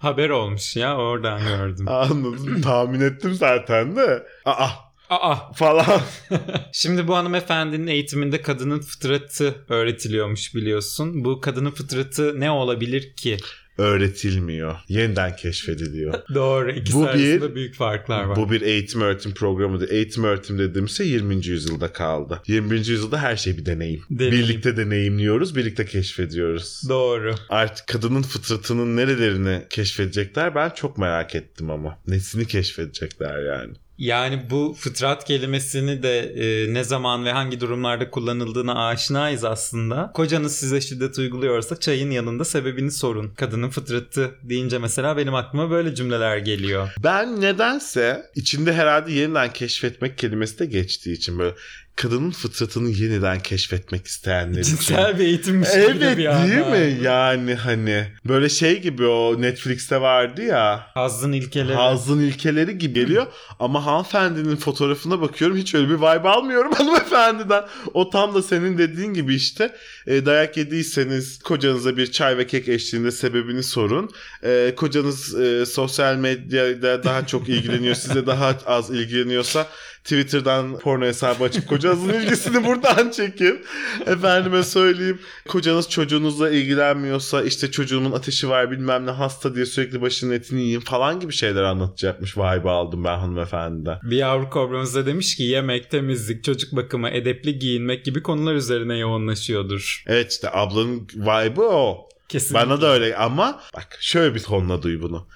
Haber 0.00 0.28
olmuş 0.30 0.76
ya 0.76 0.96
oradan 0.96 1.44
gördüm. 1.44 1.88
Anladım. 1.88 2.60
Tahmin 2.62 3.00
ettim 3.00 3.34
zaten 3.34 3.96
de. 3.96 4.26
Aa 4.44 4.87
Aa 5.10 5.52
falan. 5.52 6.00
Şimdi 6.72 7.08
bu 7.08 7.16
hanımefendinin 7.16 7.86
eğitiminde 7.86 8.42
kadının 8.42 8.80
fıtratı 8.80 9.54
öğretiliyormuş 9.68 10.54
biliyorsun. 10.54 11.24
Bu 11.24 11.40
kadının 11.40 11.70
fıtratı 11.70 12.40
ne 12.40 12.50
olabilir 12.50 13.12
ki? 13.16 13.36
Öğretilmiyor. 13.78 14.76
Yeniden 14.88 15.36
keşfediliyor. 15.36 16.14
Doğru. 16.34 16.70
İkisi 16.72 16.96
Bu 16.96 17.02
bir- 17.02 17.08
arasında 17.08 17.54
büyük 17.54 17.74
farklar 17.74 18.24
var. 18.24 18.36
Bu 18.36 18.50
bir 18.50 18.60
eğitim 18.60 19.00
öğretim 19.00 19.34
programı 19.34 19.80
değil. 19.80 19.90
Eğitim 19.92 20.24
öğretim 20.24 20.58
dediğimse 20.58 21.04
20. 21.04 21.46
yüzyılda 21.46 21.92
kaldı. 21.92 22.42
20. 22.46 22.74
yüzyılda 22.76 23.22
her 23.22 23.36
şey 23.36 23.56
bir 23.58 23.66
deneyim. 23.66 24.02
Deneyim. 24.10 24.32
Birlikte 24.32 24.76
deneyimliyoruz, 24.76 25.56
birlikte 25.56 25.86
keşfediyoruz. 25.86 26.82
Doğru. 26.88 27.34
Artık 27.48 27.86
kadının 27.86 28.22
fıtratının 28.22 28.96
nerelerini 28.96 29.62
keşfedecekler 29.70 30.54
ben 30.54 30.70
çok 30.70 30.98
merak 30.98 31.34
ettim 31.34 31.70
ama. 31.70 31.98
Nesini 32.06 32.46
keşfedecekler 32.46 33.42
yani. 33.42 33.74
Yani 33.98 34.50
bu 34.50 34.76
fıtrat 34.78 35.24
kelimesini 35.24 36.02
de 36.02 36.18
e, 36.18 36.74
ne 36.74 36.84
zaman 36.84 37.24
ve 37.24 37.32
hangi 37.32 37.60
durumlarda 37.60 38.10
kullanıldığına 38.10 38.86
aşinayız 38.86 39.44
aslında. 39.44 40.10
Kocanız 40.14 40.56
size 40.56 40.80
şiddet 40.80 41.18
uyguluyorsa 41.18 41.80
çayın 41.80 42.10
yanında 42.10 42.44
sebebini 42.44 42.90
sorun. 42.90 43.28
Kadının 43.34 43.70
fıtratı 43.70 44.34
deyince 44.42 44.78
mesela 44.78 45.16
benim 45.16 45.34
aklıma 45.34 45.70
böyle 45.70 45.94
cümleler 45.94 46.36
geliyor. 46.36 46.88
Ben 47.04 47.40
nedense 47.40 48.22
içinde 48.34 48.72
herhalde 48.72 49.12
yeniden 49.12 49.52
keşfetmek 49.52 50.18
kelimesi 50.18 50.58
de 50.58 50.66
geçtiği 50.66 51.12
için 51.12 51.38
böyle 51.38 51.54
kadının 51.98 52.30
fıtratını 52.30 52.90
yeniden 52.90 53.40
keşfetmek 53.40 54.06
isteyenler 54.06 54.60
için. 54.60 54.76
Cinsel 54.76 55.18
bir 55.18 55.24
eğitimmiş 55.24 55.72
gibi 55.72 55.80
Evet 55.80 56.18
bir 56.18 56.26
anda. 56.26 56.48
değil 56.48 56.66
mi? 56.66 57.04
Yani 57.04 57.54
hani 57.54 58.06
böyle 58.28 58.48
şey 58.48 58.80
gibi 58.80 59.06
o 59.06 59.42
Netflix'te 59.42 60.00
vardı 60.00 60.42
ya. 60.42 60.86
Hazzın 60.94 61.32
ilkeleri. 61.32 61.76
Hazın 61.76 62.20
ilkeleri 62.20 62.78
gibi 62.78 63.00
geliyor 63.00 63.26
ama 63.60 63.86
hanımefendinin 63.86 64.56
fotoğrafına 64.56 65.20
bakıyorum 65.20 65.56
hiç 65.56 65.74
öyle 65.74 65.88
bir 65.88 65.94
vibe 65.94 66.28
almıyorum 66.28 66.72
hanımefendiden. 66.76 67.64
O 67.94 68.10
tam 68.10 68.34
da 68.34 68.42
senin 68.42 68.78
dediğin 68.78 69.14
gibi 69.14 69.34
işte 69.34 69.74
e, 70.06 70.26
dayak 70.26 70.56
yediyseniz 70.56 71.38
kocanıza 71.38 71.96
bir 71.96 72.12
çay 72.12 72.38
ve 72.38 72.46
kek 72.46 72.68
eşliğinde 72.68 73.10
sebebini 73.10 73.62
sorun. 73.62 74.10
E, 74.44 74.74
kocanız 74.76 75.40
e, 75.40 75.66
sosyal 75.66 76.16
medyada 76.16 77.04
daha 77.04 77.26
çok 77.26 77.48
ilgileniyor 77.48 77.94
size 77.94 78.26
daha 78.26 78.56
az 78.66 78.90
ilgileniyorsa 78.90 79.66
Twitter'dan 80.08 80.78
porno 80.78 81.04
hesabı 81.04 81.44
açıp 81.44 81.68
kocanızın 81.68 82.08
ilgisini 82.08 82.64
buradan 82.64 83.10
çekin. 83.10 83.64
Efendime 84.06 84.62
söyleyeyim 84.62 85.18
kocanız 85.48 85.90
çocuğunuzla 85.90 86.50
ilgilenmiyorsa 86.50 87.42
işte 87.42 87.70
çocuğumun 87.70 88.12
ateşi 88.12 88.48
var 88.48 88.70
bilmem 88.70 89.06
ne 89.06 89.10
hasta 89.10 89.54
diye 89.54 89.66
sürekli 89.66 90.00
başının 90.00 90.34
etini 90.34 90.62
yiyin 90.62 90.80
falan 90.80 91.20
gibi 91.20 91.32
şeyler 91.32 91.62
anlatacakmış 91.62 92.36
vibe 92.36 92.70
aldım 92.70 93.04
ben 93.04 93.18
hanımefendiden. 93.18 93.98
Bir 94.02 94.16
yavru 94.16 94.50
kobramız 94.50 94.94
da 94.94 95.06
demiş 95.06 95.36
ki 95.36 95.42
yemek, 95.42 95.90
temizlik, 95.90 96.44
çocuk 96.44 96.76
bakımı, 96.76 97.10
edepli 97.10 97.58
giyinmek 97.58 98.04
gibi 98.04 98.22
konular 98.22 98.54
üzerine 98.54 98.98
yoğunlaşıyordur. 98.98 100.04
Evet 100.06 100.32
işte 100.32 100.50
ablanın 100.52 101.08
vibe'ı 101.16 101.68
o. 101.68 102.08
Kesinlikle. 102.28 102.66
Bana 102.66 102.80
da 102.80 102.92
öyle 102.92 103.16
ama 103.16 103.60
bak 103.74 103.98
şöyle 104.00 104.34
bir 104.34 104.40
tonla 104.40 104.82
duy 104.82 105.00
bunu. 105.00 105.28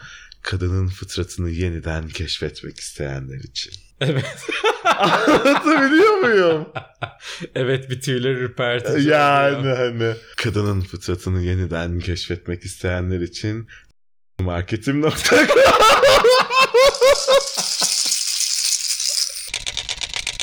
Kadının 0.43 0.89
fıtratını 0.89 1.51
yeniden 1.51 2.09
keşfetmek 2.09 2.79
isteyenler 2.79 3.39
için. 3.39 3.73
Evet. 4.03 4.47
Anlatabiliyor 4.85 6.13
muyum? 6.19 6.69
evet 7.55 7.91
bir 7.91 8.01
tüyler 8.01 8.31
ürpertici. 8.31 9.09
yani 9.09 9.57
oluyor. 9.57 9.77
hani 9.77 10.15
kadının 10.37 10.81
fıtratını 10.81 11.43
yeniden 11.43 11.99
keşfetmek 11.99 12.65
isteyenler 12.65 13.21
için 13.21 13.69
marketim.com 14.41 15.39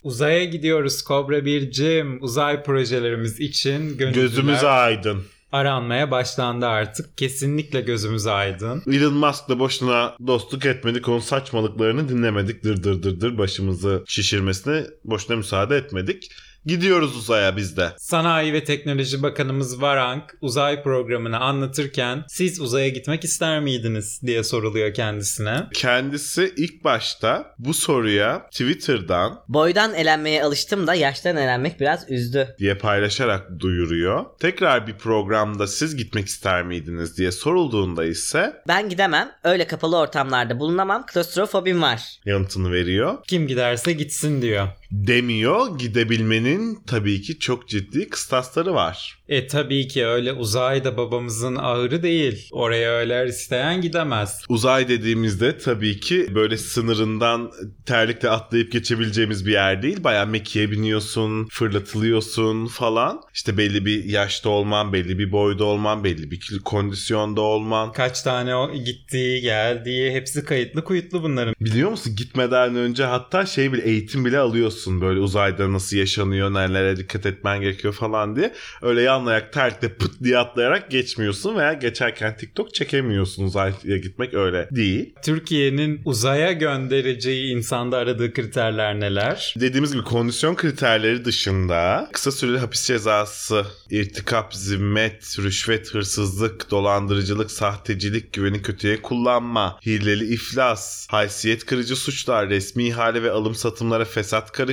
Uzaya 0.04 0.44
gidiyoruz 0.44 1.02
Kobra 1.02 1.46
Bircim. 1.46 2.24
Uzay 2.24 2.64
projelerimiz 2.64 3.40
için 3.40 3.98
gönüllüler 3.98 4.22
Gözümüz 4.22 4.64
aydın. 4.64 5.24
Aranmaya 5.52 6.12
başlandı 6.12 6.68
artık. 6.68 7.18
Kesinlikle 7.18 7.82
gözümüz 7.82 8.28
aydın. 8.28 8.84
Elon 8.92 9.14
Musk'la 9.14 9.60
boşuna 9.60 10.16
dostluk 10.28 10.66
etmedik. 10.66 11.10
Onun 11.10 11.20
saçmalıklarını 11.20 12.10
dinlemedik. 12.10 12.64
Dır 12.64 12.84
dır 12.84 13.04
dır 13.04 13.22
dır 13.22 13.38
başımızı 13.38 14.04
şişirmesine 14.08 14.84
boşuna 15.04 15.38
müsaade 15.38 15.78
etmedik. 15.78 16.32
Gidiyoruz 16.66 17.16
uzaya 17.18 17.58
biz 17.58 17.78
de. 17.78 17.90
Sanayi 17.98 18.54
ve 18.54 18.64
Teknoloji 18.64 19.24
Bakanımız 19.24 19.82
Varank 19.82 20.24
uzay 20.42 20.84
programını 20.84 21.40
anlatırken 21.40 22.24
siz 22.28 22.62
uzaya 22.62 22.90
gitmek 22.90 23.24
ister 23.24 23.60
miydiniz 23.60 24.22
diye 24.22 24.44
soruluyor 24.44 24.94
kendisine. 24.94 25.64
Kendisi 25.74 26.54
ilk 26.58 26.84
başta 26.84 27.56
bu 27.60 27.74
soruya 27.74 28.48
Twitter'dan 28.52 29.44
Boydan 29.48 29.94
elenmeye 29.94 30.44
alıştım 30.44 30.88
da 30.88 30.94
yaştan 30.94 31.38
elenmek 31.38 31.80
biraz 31.80 32.12
üzdü. 32.12 32.56
diye 32.60 32.76
paylaşarak 32.76 33.60
duyuruyor. 33.60 34.26
Tekrar 34.40 34.88
bir 34.88 34.94
programda 34.94 35.68
siz 35.68 35.96
gitmek 35.96 36.28
ister 36.28 36.64
miydiniz 36.64 37.18
diye 37.18 37.32
sorulduğunda 37.32 38.06
ise 38.06 38.54
Ben 38.68 38.90
gidemem. 38.90 39.32
Öyle 39.44 39.68
kapalı 39.68 39.98
ortamlarda 39.98 40.60
bulunamam. 40.60 41.06
Klostrofobim 41.06 41.82
var. 41.82 42.02
yanıtını 42.26 42.72
veriyor. 42.72 43.18
Kim 43.28 43.48
giderse 43.48 43.94
gitsin 43.94 44.42
diyor. 44.42 44.68
Demiyor. 44.92 45.80
Gidebilmenin 45.80 46.80
tabii 46.88 47.22
ki 47.22 47.40
çok 47.40 47.68
ciddi 47.68 48.10
kıstasları 48.10 48.74
var. 48.74 49.20
E 49.30 49.48
tabii 49.48 49.88
ki 49.88 50.06
öyle 50.06 50.34
uzay 50.34 50.84
da 50.84 50.98
babamızın 50.98 51.56
ağrı 51.56 52.04
değil. 52.04 52.50
Oraya 52.52 52.92
öyle 52.92 53.28
isteyen 53.28 53.82
gidemez. 53.82 54.42
Uzay 54.50 54.88
dediğimizde 54.88 55.58
tabii 55.58 56.00
ki 56.00 56.36
böyle 56.36 56.58
sınırından 56.58 57.52
terlikle 57.86 58.30
atlayıp 58.30 58.72
geçebileceğimiz 58.72 59.46
bir 59.46 59.52
yer 59.52 59.82
değil. 59.82 60.04
Bayağı 60.04 60.28
mekiğe 60.28 60.72
biniyorsun, 60.72 61.48
fırlatılıyorsun 61.52 62.68
falan. 62.68 63.22
İşte 63.34 63.58
belli 63.58 63.86
bir 63.86 64.04
yaşta 64.04 64.50
olman, 64.50 64.94
belli 64.94 65.20
bir 65.20 65.32
boyda 65.32 65.64
olman, 65.66 66.04
belli 66.04 66.32
bir 66.32 66.60
kondisyonda 66.66 67.42
olman. 67.42 67.92
Kaç 67.92 68.22
tane 68.22 68.56
o 68.56 68.74
gittiği, 68.74 69.42
geldiği 69.42 70.12
hepsi 70.12 70.46
kayıtlı 70.46 70.84
kuyutlu 70.84 71.24
bunların. 71.24 71.56
Biliyor 71.62 71.90
musun 71.90 72.16
gitmeden 72.18 72.76
önce 72.76 73.04
hatta 73.04 73.46
şey 73.46 73.74
bile 73.74 73.82
eğitim 73.82 74.26
bile 74.26 74.38
alıyorsun 74.40 74.79
böyle 74.88 75.20
uzayda 75.20 75.74
nasıl 75.74 75.98
yaşanıyor, 75.98 76.54
nerelere 76.54 76.98
dikkat 76.98 77.26
etmen 77.26 77.62
gerekiyor 77.62 77.94
falan 77.94 78.36
diye. 78.36 78.54
Öyle 78.82 79.02
yan 79.02 79.26
ayak 79.26 79.54
terlikle 79.54 79.94
pıt 79.94 80.12
diye 80.24 80.38
atlayarak 80.38 80.92
geçmiyorsun 80.92 81.56
veya 81.58 81.74
geçerken 81.74 82.38
TikTok 82.38 82.74
çekemiyorsun 82.74 83.44
uzaya 83.44 83.74
gitmek 83.84 84.34
öyle 84.34 84.68
değil. 84.72 85.14
Türkiye'nin 85.24 86.02
uzaya 86.06 86.52
göndereceği 86.52 87.56
insanda 87.56 87.98
aradığı 87.98 88.34
kriterler 88.34 89.00
neler? 89.00 89.54
Dediğimiz 89.60 89.94
gibi 89.94 90.04
kondisyon 90.04 90.56
kriterleri 90.56 91.26
dışında 91.26 92.10
kısa 92.14 92.32
süreli 92.32 92.58
hapis 92.58 92.88
cezası, 92.88 93.66
irtikap, 93.90 94.54
zimmet, 94.54 95.40
rüşvet, 95.40 95.94
hırsızlık, 95.94 96.72
dolandırıcılık, 96.72 97.52
sahtecilik, 97.52 98.34
güveni 98.34 98.62
kötüye 98.62 99.02
kullanma, 99.02 99.80
hileli 99.86 100.34
iflas, 100.34 101.08
haysiyet 101.10 101.66
kırıcı 101.66 101.96
suçlar, 101.96 102.50
resmi 102.50 102.88
ihale 102.88 103.24
ve 103.24 103.32
alım 103.32 103.56
satımlara 103.56 104.06
fesat 104.06 104.52
karıştırma, 104.52 104.69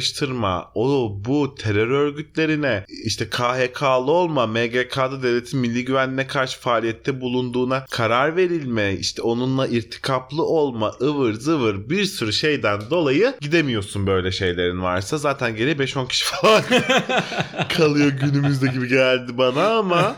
o 0.74 1.16
bu 1.24 1.54
terör 1.54 1.88
örgütlerine, 1.88 2.84
işte 3.04 3.30
KHK'lı 3.30 4.12
olma, 4.12 4.46
MGK'da 4.46 5.22
devletin 5.22 5.60
milli 5.60 5.84
güvenliğine 5.84 6.26
karşı 6.26 6.60
faaliyette 6.60 7.20
bulunduğuna 7.20 7.84
karar 7.90 8.36
verilme, 8.36 8.94
işte 8.94 9.22
onunla 9.22 9.66
irtikaplı 9.66 10.42
olma, 10.44 10.92
ıvır 11.02 11.32
zıvır 11.32 11.90
bir 11.90 12.04
sürü 12.04 12.32
şeyden 12.32 12.80
dolayı 12.90 13.34
gidemiyorsun 13.40 14.06
böyle 14.06 14.32
şeylerin 14.32 14.82
varsa. 14.82 15.18
Zaten 15.18 15.56
geri 15.56 15.70
5-10 15.72 16.08
kişi 16.08 16.24
falan 16.24 16.62
kalıyor 17.68 18.08
günümüzde 18.08 18.66
gibi 18.66 18.88
geldi 18.88 19.38
bana 19.38 19.68
ama 19.68 20.16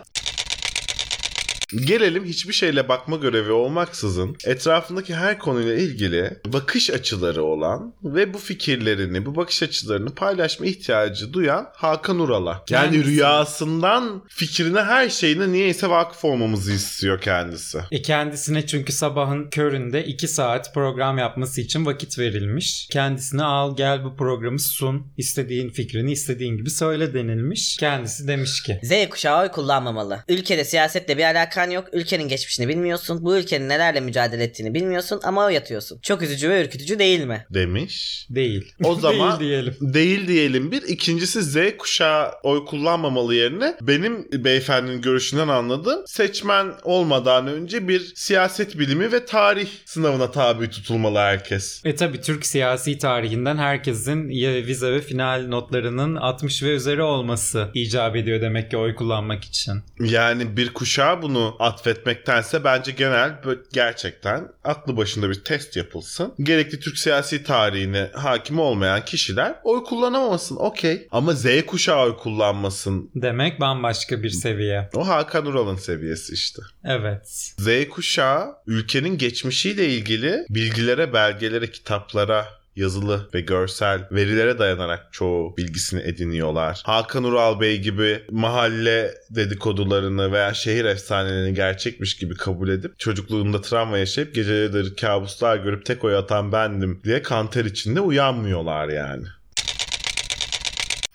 Gelelim 1.77 2.25
hiçbir 2.25 2.53
şeyle 2.53 2.89
bakma 2.89 3.17
görevi 3.17 3.53
olmaksızın 3.53 4.37
etrafındaki 4.45 5.15
her 5.15 5.39
konuyla 5.39 5.75
ilgili 5.75 6.31
bakış 6.47 6.91
açıları 6.91 7.43
olan 7.45 7.95
ve 8.05 8.35
bu 8.35 8.39
fikirlerini, 8.39 9.27
bu 9.27 9.37
bakış 9.37 9.63
açılarını 9.63 10.15
paylaşma 10.15 10.67
ihtiyacı 10.67 11.33
duyan 11.33 11.69
Hakan 11.75 12.19
Ural'a. 12.19 12.65
Yani 12.71 12.91
Kendisi. 12.91 13.05
rüyasından 13.05 14.23
fikrine 14.29 14.81
her 14.81 15.09
şeyine 15.09 15.53
niyeyse 15.53 15.91
vakıf 15.91 16.25
olmamızı 16.25 16.73
istiyor 16.73 17.21
kendisi. 17.21 17.79
E 17.91 18.03
kendisine 18.03 18.67
çünkü 18.67 18.93
sabahın 18.93 19.51
köründe 19.51 20.05
2 20.05 20.29
saat 20.29 20.75
program 20.75 21.19
yapması 21.19 21.61
için 21.61 21.87
vakit 21.87 22.19
verilmiş. 22.19 22.89
Kendisine 22.91 23.43
al 23.43 23.77
gel 23.77 24.05
bu 24.05 24.17
programı 24.17 24.59
sun. 24.61 25.07
istediğin 25.17 25.71
fikrini 25.71 26.13
istediğin 26.13 26.57
gibi 26.57 26.71
söyle 26.71 27.15
denilmiş. 27.15 27.77
Kendisi 27.77 28.29
demiş 28.29 28.63
ki 28.63 28.81
Z 28.83 29.09
kuşağı 29.11 29.43
oy 29.43 29.49
kullanmamalı. 29.49 30.25
Ülkede 30.29 30.65
siyasetle 30.65 31.19
bir 31.19 31.25
alakan 31.59 31.71
yok. 31.71 31.89
Ülkenin 31.93 32.29
geçmişini 32.29 32.69
bilmiyorsun. 32.69 33.25
Bu 33.25 33.37
ülkenin 33.37 33.69
nelerle 33.69 34.01
mücadele 34.01 34.45
ettiğini 34.45 34.75
bilmiyorsun 34.75 35.21
ama 35.25 35.45
oy 35.45 35.57
atıyorsun. 35.57 35.99
Çok 36.03 36.23
üzücü 36.23 36.51
ve 36.51 36.65
ürkütücü 36.65 36.99
değil 36.99 37.25
mi? 37.25 37.47
Demiş. 37.51 38.27
değil. 38.31 38.73
O 38.85 38.95
zaman 39.01 39.41
değil 39.41 39.51
diyelim. 39.51 39.77
Değil 39.81 40.29
diyelim 40.29 40.73
bir. 40.73 40.83
İkincisi 40.83 41.43
Z 41.43 41.57
kuşağı 41.79 42.33
oy 42.43 42.65
kullanmamalı 42.65 43.35
yerine 43.35 43.75
benim 43.81 44.29
beyefendinin 44.33 45.03
görüşünden 45.03 45.49
anladığım 45.49 46.07
seçmen 46.07 46.75
olmadan 46.83 47.47
önce 47.47 47.89
bir 47.89 48.13
siyaset 48.15 48.79
bilimi 48.79 49.13
ve 49.13 49.25
tarih 49.25 49.69
sınavına 49.85 50.31
tabi 50.31 50.71
tutulmalı 50.71 51.19
herkes. 51.19 51.83
E 51.85 51.95
tabi 51.95 52.21
Türk 52.21 52.47
siyasi 52.47 52.99
tarihinden 52.99 53.57
herkesin 53.57 54.29
ya 54.29 54.55
vize 54.55 54.93
ve 54.93 55.01
final 55.01 55.47
notlarının 55.49 56.17
60 56.17 56.63
ve 56.63 56.75
üzeri 56.75 57.03
olması 57.03 57.69
icap 57.75 58.17
ediyor 58.17 58.41
demek 58.41 58.71
ki 58.71 58.77
oy 58.77 58.95
kullanmak 58.95 59.45
için. 59.45 59.83
Yani 60.01 60.57
bir 60.57 60.73
kuşağa 60.75 61.23
bunu 61.23 61.48
atfetmektense 61.59 62.65
bence 62.65 62.93
genel 62.93 63.33
gerçekten 63.73 64.49
aklı 64.65 64.97
başında 64.97 65.31
bir 65.31 65.45
test 65.45 65.77
yapılsın. 65.77 66.35
Gerekli 66.41 66.81
Türk 66.81 66.99
siyasi 66.99 67.43
tarihine 67.43 68.11
hakim 68.15 68.59
olmayan 68.59 69.05
kişiler 69.05 69.55
oy 69.65 69.85
kullanamamasın 69.85 70.57
okey. 70.57 71.09
Ama 71.11 71.33
Z 71.33 71.47
kuşağı 71.67 72.05
oy 72.05 72.17
kullanmasın. 72.17 73.11
Demek 73.15 73.61
bambaşka 73.61 74.23
bir 74.23 74.31
seviye. 74.31 74.91
O 74.95 75.09
Hakan 75.09 75.47
Ural'ın 75.47 75.77
seviyesi 75.77 76.35
işte. 76.35 76.63
Evet. 76.85 77.29
Z 77.59 77.89
kuşağı 77.91 78.47
ülkenin 78.67 79.19
geçmişiyle 79.19 79.89
ilgili 79.89 80.47
bilgilere, 80.51 81.13
belgelere, 81.13 81.71
kitaplara 81.71 82.58
yazılı 82.79 83.29
ve 83.35 83.41
görsel 83.41 84.09
verilere 84.13 84.59
dayanarak 84.59 85.13
çoğu 85.13 85.57
bilgisini 85.57 86.03
ediniyorlar. 86.03 86.83
Hakan 86.85 87.25
Ural 87.25 87.61
Bey 87.61 87.81
gibi 87.81 88.23
mahalle 88.31 89.15
dedikodularını 89.31 90.33
veya 90.33 90.55
şehir 90.55 90.85
efsanelerini 90.85 91.55
gerçekmiş 91.55 92.17
gibi 92.17 92.35
kabul 92.35 92.69
edip 92.69 92.99
çocukluğunda 92.99 93.61
travma 93.61 93.99
yaşayıp 93.99 94.35
geceleri 94.35 94.97
kabuslar 94.97 95.57
görüp 95.57 95.87
tek 95.87 96.05
oy 96.05 96.17
atan 96.17 96.53
bendim 96.53 97.01
diye 97.05 97.23
kanter 97.23 97.65
içinde 97.65 98.01
uyanmıyorlar 98.01 98.89
yani. 98.89 99.25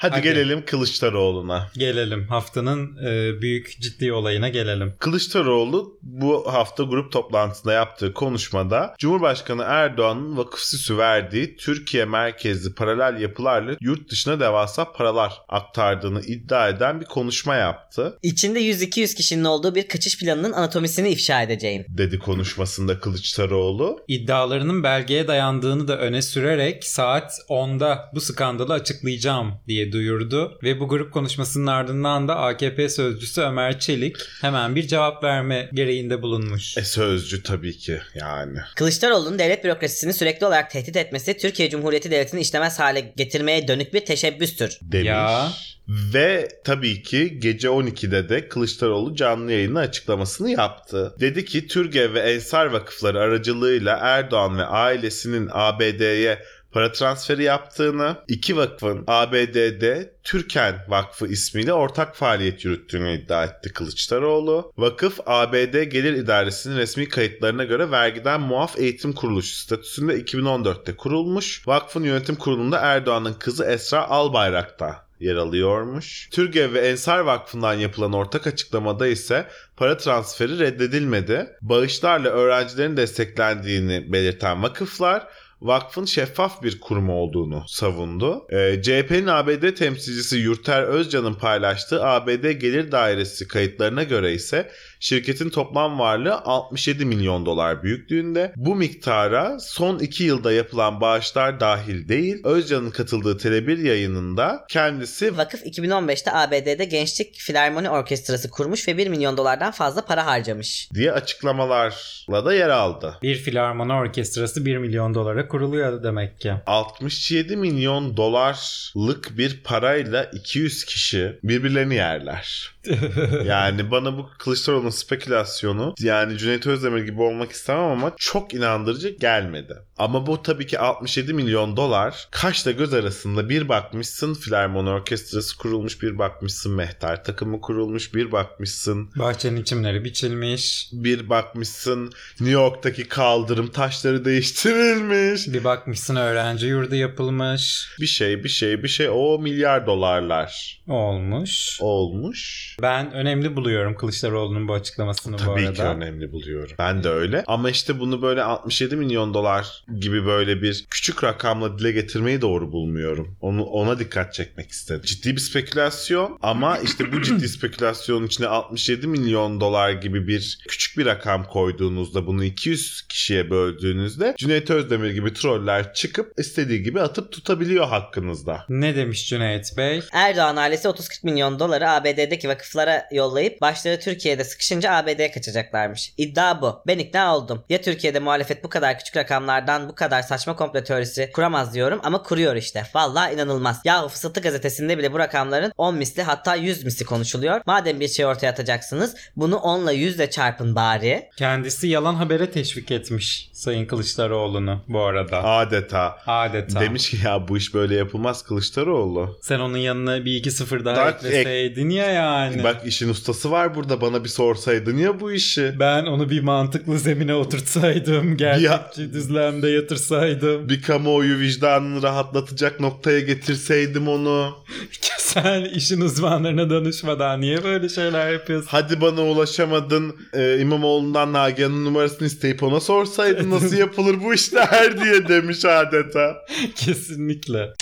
Hadi, 0.04 0.14
Hadi. 0.14 0.24
gelelim 0.24 0.66
Kılıçdaroğlu'na. 0.66 1.70
Gelelim 1.78 2.28
haftanın 2.28 2.98
e, 3.06 3.42
büyük 3.42 3.82
ciddi 3.82 4.14
olayına 4.14 4.50
gelelim. 4.50 4.94
Kılıçdaroğlu 5.00 6.00
bu 6.02 6.54
hafta 6.54 6.84
grup 6.84 7.12
toplantısında 7.12 7.74
yaptığı 7.74 8.14
konuşmada 8.14 8.96
Cumhurbaşkanı 9.00 9.64
Erdoğan'ın 9.68 10.38
vakıf 10.38 10.60
süsü 10.60 10.98
verdiği 10.98 11.56
Türkiye 11.58 12.06
merkezli 12.06 12.74
paralel 12.74 13.22
yapılarla 13.22 13.76
yurt 13.82 14.12
dışına 14.12 14.40
devasa 14.40 14.92
paralar 14.92 15.34
aktardığını 15.50 16.22
iddia 16.22 16.70
eden 16.70 17.02
bir 17.02 17.06
konuşma 17.06 17.56
yaptı. 17.56 18.18
İçinde 18.24 18.62
100-200 18.62 19.16
kişinin 19.16 19.44
olduğu 19.44 19.76
bir 19.76 19.88
kaçış 19.88 20.20
planının 20.20 20.54
anatomisini 20.54 21.10
ifşa 21.10 21.42
edeceğim. 21.42 21.86
Dedi 21.90 22.20
konuşmasında 22.20 23.00
Kılıçdaroğlu. 23.00 24.00
İddialarının 24.08 24.84
belgeye 24.84 25.28
dayandığını 25.28 25.88
da 25.88 25.98
öne 25.98 26.22
sürerek 26.22 26.84
saat 26.84 27.32
10'da 27.50 28.10
bu 28.14 28.22
skandalı 28.22 28.74
açıklayacağım 28.74 29.54
diye 29.68 29.93
duyurdu. 29.94 30.58
Ve 30.64 30.80
bu 30.80 30.88
grup 30.88 31.14
konuşmasının 31.14 31.68
ardından 31.68 32.28
da 32.28 32.36
AKP 32.36 32.90
sözcüsü 32.90 33.42
Ömer 33.42 33.80
Çelik 33.80 34.18
hemen 34.42 34.76
bir 34.76 34.88
cevap 34.88 35.24
verme 35.24 35.70
gereğinde 35.74 36.22
bulunmuş. 36.22 36.78
E 36.78 36.84
sözcü 36.84 37.44
tabii 37.44 37.78
ki 37.78 38.00
yani. 38.16 38.60
Kılıçdaroğlu'nun 38.76 39.40
devlet 39.40 39.64
bürokrasisini 39.64 40.14
sürekli 40.14 40.46
olarak 40.46 40.72
tehdit 40.72 40.96
etmesi 40.96 41.38
Türkiye 41.38 41.70
Cumhuriyeti 41.70 42.12
Devleti'ni 42.12 42.42
işlemez 42.42 42.80
hale 42.80 43.14
getirmeye 43.18 43.68
dönük 43.68 43.94
bir 43.94 44.06
teşebbüstür. 44.06 44.80
Demiş. 44.82 45.08
Ya. 45.08 45.52
Ve 45.88 46.48
tabii 46.64 47.04
ki 47.04 47.40
gece 47.40 47.68
12'de 47.68 48.30
de 48.30 48.48
Kılıçdaroğlu 48.48 49.16
canlı 49.16 49.52
yayını 49.52 49.80
açıklamasını 49.80 50.52
yaptı. 50.52 51.16
Dedi 51.20 51.46
ki 51.46 51.68
Türgev 51.68 52.14
ve 52.14 52.20
Ensar 52.20 52.66
vakıfları 52.66 53.20
aracılığıyla 53.20 53.98
Erdoğan 54.02 54.58
ve 54.58 54.66
ailesinin 54.66 55.50
ABD'ye 55.52 56.40
para 56.74 56.92
transferi 56.92 57.44
yaptığını, 57.44 58.16
iki 58.28 58.58
vakfın 58.58 59.04
ABD'de 59.08 60.14
Türken 60.24 60.76
Vakfı 60.88 61.28
ismiyle 61.28 61.74
ortak 61.74 62.16
faaliyet 62.16 62.66
yürüttüğünü 62.66 63.14
iddia 63.14 63.44
etti 63.44 63.74
Kılıçdaroğlu. 63.74 64.74
Vakıf 64.78 65.20
ABD 65.26 65.84
Gelir 65.84 66.14
İdaresi'nin 66.14 66.78
resmi 66.78 67.10
kayıtlarına 67.10 67.64
göre 67.64 67.92
vergiden 67.92 68.42
muaf 68.42 68.80
eğitim 68.80 69.14
kuruluşu 69.14 69.56
statüsünde 69.56 70.20
2014'te 70.20 70.96
kurulmuş. 70.96 71.68
Vakfın 71.68 72.04
yönetim 72.04 72.36
kurulunda 72.36 72.78
Erdoğan'ın 72.78 73.34
kızı 73.34 73.66
Esra 73.66 74.10
Albayrak'ta 74.10 75.04
yer 75.20 75.36
alıyormuş. 75.36 76.30
Türgev 76.32 76.74
ve 76.74 76.80
Ensar 76.80 77.20
Vakfı'ndan 77.20 77.74
yapılan 77.74 78.14
ortak 78.14 78.48
açıklamada 78.48 79.08
ise 79.08 79.48
para 79.78 79.98
transferi 79.98 80.60
reddedilmedi. 80.60 81.58
Bağışlarla 81.62 82.30
öğrencilerin 82.30 82.98
desteklendiğini 82.98 84.14
belirten 84.14 84.64
vakıflar 84.64 85.28
vakfın 85.64 86.06
şeffaf 86.06 86.64
bir 86.64 86.80
kurum 86.80 87.10
olduğunu 87.10 87.64
savundu. 87.68 88.48
Ee, 88.50 88.82
CHP'nin 88.82 89.28
ABD 89.28 89.76
temsilcisi 89.76 90.38
Yurter 90.38 90.84
Özcan'ın 90.84 91.34
paylaştığı 91.34 92.06
ABD 92.06 92.52
Gelir 92.52 92.92
Dairesi 92.92 93.48
kayıtlarına 93.48 94.04
göre 94.04 94.34
ise 94.34 94.72
Şirketin 95.04 95.50
toplam 95.50 96.00
varlığı 96.00 96.42
67 96.42 97.06
milyon 97.06 97.46
dolar 97.46 97.84
büyüklüğünde. 97.84 98.54
Bu 98.56 98.76
miktara 98.76 99.60
son 99.60 100.00
2 100.00 100.24
yılda 100.24 100.52
yapılan 100.52 101.02
bağışlar 101.02 101.60
dahil 101.60 102.08
değil. 102.08 102.42
Özcan'ın 102.44 102.90
katıldığı 102.90 103.38
Tele1 103.38 103.88
yayınında 103.88 104.66
kendisi 104.70 105.38
Vakıf 105.38 105.66
2015'te 105.66 106.32
ABD'de 106.32 106.86
Gençlik 106.86 107.36
Filarmoni 107.36 107.90
Orkestrası 107.90 108.50
kurmuş 108.50 108.88
ve 108.88 108.98
1 108.98 109.08
milyon 109.08 109.38
dolardan 109.38 109.72
fazla 109.72 110.06
para 110.06 110.26
harcamış. 110.26 110.90
diye 110.94 111.12
açıklamalarla 111.12 112.46
da 112.46 112.54
yer 112.54 112.70
aldı. 112.70 113.18
Bir 113.22 113.36
filarmoni 113.36 113.94
orkestrası 113.94 114.66
1 114.66 114.78
milyon 114.78 115.14
dolara 115.14 115.48
kuruluyor 115.48 116.04
demek 116.04 116.40
ki. 116.40 116.54
67 116.66 117.58
milyon 117.58 118.18
dolarlık 118.18 119.38
bir 119.38 119.64
parayla 119.64 120.24
200 120.24 120.86
kişi 120.86 121.40
birbirlerini 121.44 121.96
yerler. 121.96 122.74
yani 123.46 123.92
bana 123.92 124.18
bu 124.18 124.30
Kılıçdaroğlu'nun 124.38 124.90
spekülasyonu 124.90 125.96
yani 126.00 126.38
Cüneyt 126.38 126.68
Özdemir 126.68 127.04
gibi 127.04 127.22
olmak 127.22 127.52
istemem 127.52 127.84
ama 127.84 128.14
çok 128.18 128.54
inandırıcı 128.54 129.10
gelmedi. 129.10 129.76
Ama 129.98 130.28
bu 130.28 130.42
tabii 130.44 130.68
ki 130.68 130.80
67 130.80 131.34
milyon 131.34 131.78
dolar 131.78 132.28
kaşla 132.32 132.72
göz 132.72 132.94
arasında 132.94 133.50
bir 133.50 133.70
bakmışsın 133.70 134.34
Filarmoni 134.34 134.90
Orkestrası 134.90 135.58
kurulmuş 135.58 136.02
bir 136.02 136.18
bakmışsın 136.18 136.72
Mehter 136.72 137.24
takımı 137.24 137.62
kurulmuş 137.62 138.14
bir 138.14 138.32
bakmışsın 138.32 139.10
Bahçenin 139.16 139.64
çimleri 139.64 140.04
biçilmiş. 140.04 140.90
bir 140.94 141.30
bakmışsın 141.30 142.12
New 142.40 142.52
York'taki 142.52 143.08
kaldırım 143.08 143.68
taşları 143.72 144.26
değiştirilmiş. 144.26 145.48
Bir 145.48 145.64
bakmışsın 145.64 146.16
öğrenci 146.16 146.68
yurdu 146.68 146.96
yapılmış. 146.96 147.88
Bir 148.00 148.06
şey 148.08 148.44
bir 148.44 148.50
şey 148.50 148.84
bir 148.84 148.88
şey 148.88 149.10
o 149.10 149.40
milyar 149.40 149.88
dolarlar 149.88 150.82
Olmuş. 150.88 151.78
olmuş. 151.82 152.73
Ben 152.82 153.14
önemli 153.14 153.56
buluyorum 153.56 153.96
Kılıçdaroğlu'nun 153.96 154.68
bu 154.68 154.74
açıklamasını 154.74 155.34
bu 155.34 155.38
Tabii 155.38 155.62
arada. 155.62 155.74
ki 155.74 155.82
önemli 155.82 156.32
buluyorum. 156.32 156.76
Ben 156.80 157.04
de 157.04 157.10
öyle. 157.10 157.44
Ama 157.48 157.70
işte 157.70 158.00
bunu 158.00 158.22
böyle 158.22 158.44
67 158.44 158.96
milyon 158.96 159.34
dolar 159.34 159.84
gibi 160.00 160.26
böyle 160.26 160.62
bir 160.62 160.86
küçük 160.90 161.24
rakamla 161.24 161.80
dile 161.80 161.92
getirmeyi 161.92 162.42
doğru 162.42 162.72
bulmuyorum. 162.72 163.36
Onu 163.42 163.64
ona 163.64 164.00
dikkat 164.00 164.34
çekmek 164.34 164.70
istedim. 164.72 165.02
Ciddi 165.06 165.36
bir 165.36 165.42
spekülasyon 165.42 166.38
ama 166.42 166.78
işte 166.78 167.12
bu 167.12 167.22
ciddi 167.22 167.50
spekülasyonun 167.50 168.28
içine 168.28 168.48
67 168.48 169.08
milyon 169.08 169.62
dolar 169.62 169.92
gibi 169.92 170.28
bir 170.28 170.60
küçük 170.68 170.98
bir 170.98 171.06
rakam 171.06 171.44
koyduğunuzda 171.44 172.28
bunu 172.28 172.44
200 172.44 173.02
kişiye 173.02 173.50
böldüğünüzde 173.50 174.36
Cüneyt 174.38 174.70
Özdemir 174.70 175.10
gibi 175.12 175.34
troller 175.34 175.94
çıkıp 175.94 176.34
istediği 176.40 176.84
gibi 176.84 177.02
atıp 177.02 177.32
tutabiliyor 177.32 177.88
hakkınızda. 177.88 178.66
Ne 178.70 178.96
demiş 178.96 179.30
Cüneyt 179.30 179.78
Bey? 179.78 180.04
Erdoğan 180.14 180.56
ailesi 180.56 180.88
30-40 180.88 181.26
milyon 181.26 181.60
doları 181.60 181.90
ABD'deki 181.90 182.48
vakıflara 182.64 183.08
yollayıp 183.12 183.62
başları 183.62 184.00
Türkiye'de 184.00 184.44
sıkışınca 184.44 184.92
ABD'ye 184.92 185.32
kaçacaklarmış. 185.32 186.14
İddia 186.18 186.62
bu. 186.62 186.82
Ben 186.88 187.00
ikna 187.00 187.38
oldum. 187.38 187.64
Ya 187.70 187.82
Türkiye'de 187.82 188.20
muhalefet 188.20 188.64
bu 188.64 188.70
kadar 188.70 189.00
küçük 189.00 189.18
rakamlardan 189.18 189.90
bu 189.90 189.96
kadar 189.96 190.22
saçma 190.22 190.56
komplo 190.56 190.84
teorisi 190.84 191.32
kuramaz 191.34 191.74
diyorum 191.74 192.00
ama 192.04 192.24
kuruyor 192.24 192.56
işte. 192.56 192.84
Vallahi 192.96 193.34
inanılmaz. 193.34 193.82
Yahu 193.86 194.08
Fısıltı 194.08 194.42
gazetesinde 194.42 194.98
bile 194.98 195.14
bu 195.14 195.20
rakamların 195.20 195.72
10 195.78 195.96
misli 195.96 196.24
hatta 196.24 196.56
100 196.56 196.84
misli 196.84 197.06
konuşuluyor. 197.06 197.62
Madem 197.66 198.00
bir 198.00 198.08
şey 198.08 198.26
ortaya 198.26 198.50
atacaksınız 198.50 199.16
bunu 199.36 199.56
10 199.56 199.84
ile 199.84 199.94
100 199.94 200.16
ile 200.16 200.30
çarpın 200.30 200.76
bari. 200.76 201.30
Kendisi 201.38 201.88
yalan 201.88 202.16
habere 202.16 202.52
teşvik 202.52 202.92
etmiş 202.92 203.50
Sayın 203.54 203.86
Kılıçdaroğlu'nu 203.86 204.82
bu 204.88 205.02
arada. 205.02 205.44
Adeta. 205.44 206.18
Adeta. 206.28 206.80
Demiş 206.80 207.10
ki 207.10 207.18
ya 207.26 207.48
bu 207.48 207.58
iş 207.58 207.74
böyle 207.74 207.96
yapılmaz 207.96 208.44
Kılıçdaroğlu. 208.44 209.38
Sen 209.42 209.60
onun 209.60 209.78
yanına 209.78 210.26
bir 210.26 210.36
iki 210.36 210.52
sıfır 210.52 210.86
daha 210.86 211.06
Bak, 211.06 211.16
ekleseydin 211.24 211.90
ya 211.90 212.12
yani. 212.12 212.53
Bak 212.64 212.82
işin 212.86 213.10
ustası 213.10 213.52
var 213.52 213.76
burada 213.76 214.02
bana 214.02 214.24
bir 214.24 214.30
sorsaydın 214.30 214.98
ya 214.98 215.20
bu 215.20 215.32
işi. 215.32 215.76
Ben 215.80 216.06
onu 216.06 216.30
bir 216.30 216.42
mantıklı 216.42 217.00
zemine 217.00 217.34
oturtsaydım. 217.36 218.38
Gerçekçi 218.38 219.14
düzlemde 219.14 219.70
yatırsaydım. 219.70 220.70
Bir 220.70 220.82
kamuoyu 220.82 221.40
vicdanını 221.40 222.04
rahatlatacak 222.04 222.80
noktaya 222.80 223.20
getirseydim 223.20 224.08
onu. 224.08 224.58
Sen 225.18 225.66
işin 225.66 226.02
uzmanlarına 226.02 226.70
danışmadan 226.70 227.42
niye 227.42 227.64
böyle 227.64 227.90
şeyler 227.90 228.32
yapıyorsun? 228.32 228.68
Hadi 228.72 229.02
bana 229.02 229.22
ulaşamadın 229.22 230.16
e, 230.34 230.60
İmamoğlu'ndan 230.60 231.34
Nagihan'ın 231.34 231.86
numarasını 231.86 232.28
isteyip 232.28 232.64
ona 232.64 232.80
sorsaydın 232.80 233.52
nasıl 233.52 233.78
yapılır 233.78 234.24
bu 234.24 234.34
işler 234.34 235.04
diye 235.04 235.28
demiş 235.28 235.66
adeta. 235.66 236.36
Kesinlikle. 236.76 237.74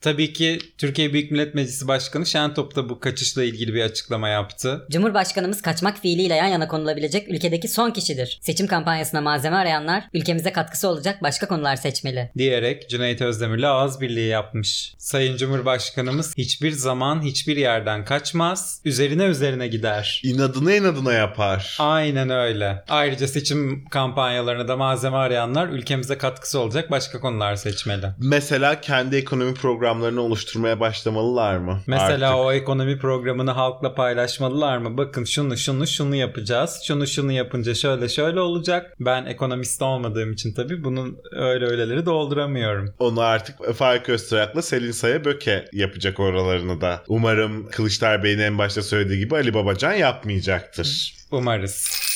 Tabii 0.00 0.32
ki 0.32 0.58
Türkiye 0.78 1.12
Büyük 1.12 1.30
Millet 1.30 1.54
Meclisi 1.54 1.88
Başkanı 1.88 2.26
Şentop 2.26 2.76
da 2.76 2.88
bu 2.88 3.00
kaçışla 3.00 3.44
ilgili 3.44 3.74
bir 3.74 3.82
açıklama 3.82 4.28
yaptı. 4.28 4.86
Cumhurbaşkanımız 4.90 5.62
kaçmak 5.62 5.98
fiiliyle 5.98 6.34
yan 6.34 6.46
yana 6.46 6.68
konulabilecek 6.68 7.28
ülkedeki 7.28 7.68
son 7.68 7.90
kişidir. 7.90 8.38
Seçim 8.42 8.66
kampanyasına 8.66 9.20
malzeme 9.20 9.56
arayanlar 9.56 10.04
ülkemize 10.12 10.52
katkısı 10.52 10.88
olacak 10.88 11.22
başka 11.22 11.48
konular 11.48 11.76
seçmeli. 11.76 12.30
Diyerek 12.38 12.90
Cüneyt 12.90 13.20
Özdemir'le 13.20 13.62
ağız 13.62 14.00
birliği 14.00 14.28
yapmış. 14.28 14.94
Sayın 14.98 15.36
Cumhurbaşkanımız 15.36 16.34
hiçbir 16.38 16.70
zaman 16.70 17.22
hiçbir 17.22 17.56
yerden 17.56 18.04
kaçmaz, 18.04 18.80
üzerine 18.84 19.24
üzerine 19.24 19.68
gider. 19.68 20.20
İnadına 20.24 20.74
inadına 20.74 21.12
yapar. 21.12 21.76
Aynen 21.80 22.30
öyle. 22.30 22.84
Ayrıca 22.88 23.28
seçim 23.28 23.84
kampanyalarına 23.84 24.68
da 24.68 24.76
malzeme 24.76 25.16
arayanlar 25.16 25.68
ülkemize 25.68 26.18
katkısı 26.18 26.60
olacak 26.60 26.90
başka 26.90 27.20
konular 27.20 27.56
seçmeli. 27.56 28.06
Mesela 28.18 28.80
kendi 28.80 29.16
ekonomi 29.16 29.54
programlarını 29.88 30.20
oluşturmaya 30.20 30.80
başlamalılar 30.80 31.56
mı? 31.56 31.80
Mesela 31.86 32.30
Artık. 32.30 32.46
o 32.46 32.52
ekonomi 32.52 32.98
programını 32.98 33.50
halkla 33.50 33.94
paylaşmalılar 33.94 34.78
mı? 34.78 34.96
Bakın 34.96 35.24
şunu 35.24 35.56
şunu 35.56 35.86
şunu 35.86 36.16
yapacağız. 36.16 36.80
Şunu 36.86 37.06
şunu 37.06 37.32
yapınca 37.32 37.74
şöyle 37.74 38.08
şöyle 38.08 38.40
olacak. 38.40 38.94
Ben 39.00 39.26
ekonomist 39.26 39.82
olmadığım 39.82 40.32
için 40.32 40.52
tabii 40.54 40.84
bunun 40.84 41.18
öyle 41.32 41.66
öyleleri 41.66 42.06
dolduramıyorum. 42.06 42.94
Onu 42.98 43.20
artık 43.20 43.74
Faik 43.74 44.08
Öztürk'le 44.08 44.62
Selin 44.62 44.90
Saya 44.92 45.24
Böke 45.24 45.64
yapacak 45.72 46.20
oralarını 46.20 46.80
da. 46.80 47.02
Umarım 47.08 47.68
Kılıçlar 47.70 48.22
Bey'in 48.22 48.38
en 48.38 48.58
başta 48.58 48.82
söylediği 48.82 49.18
gibi 49.18 49.34
Ali 49.36 49.54
Babacan 49.54 49.92
yapmayacaktır. 49.92 51.14
Umarız. 51.30 52.07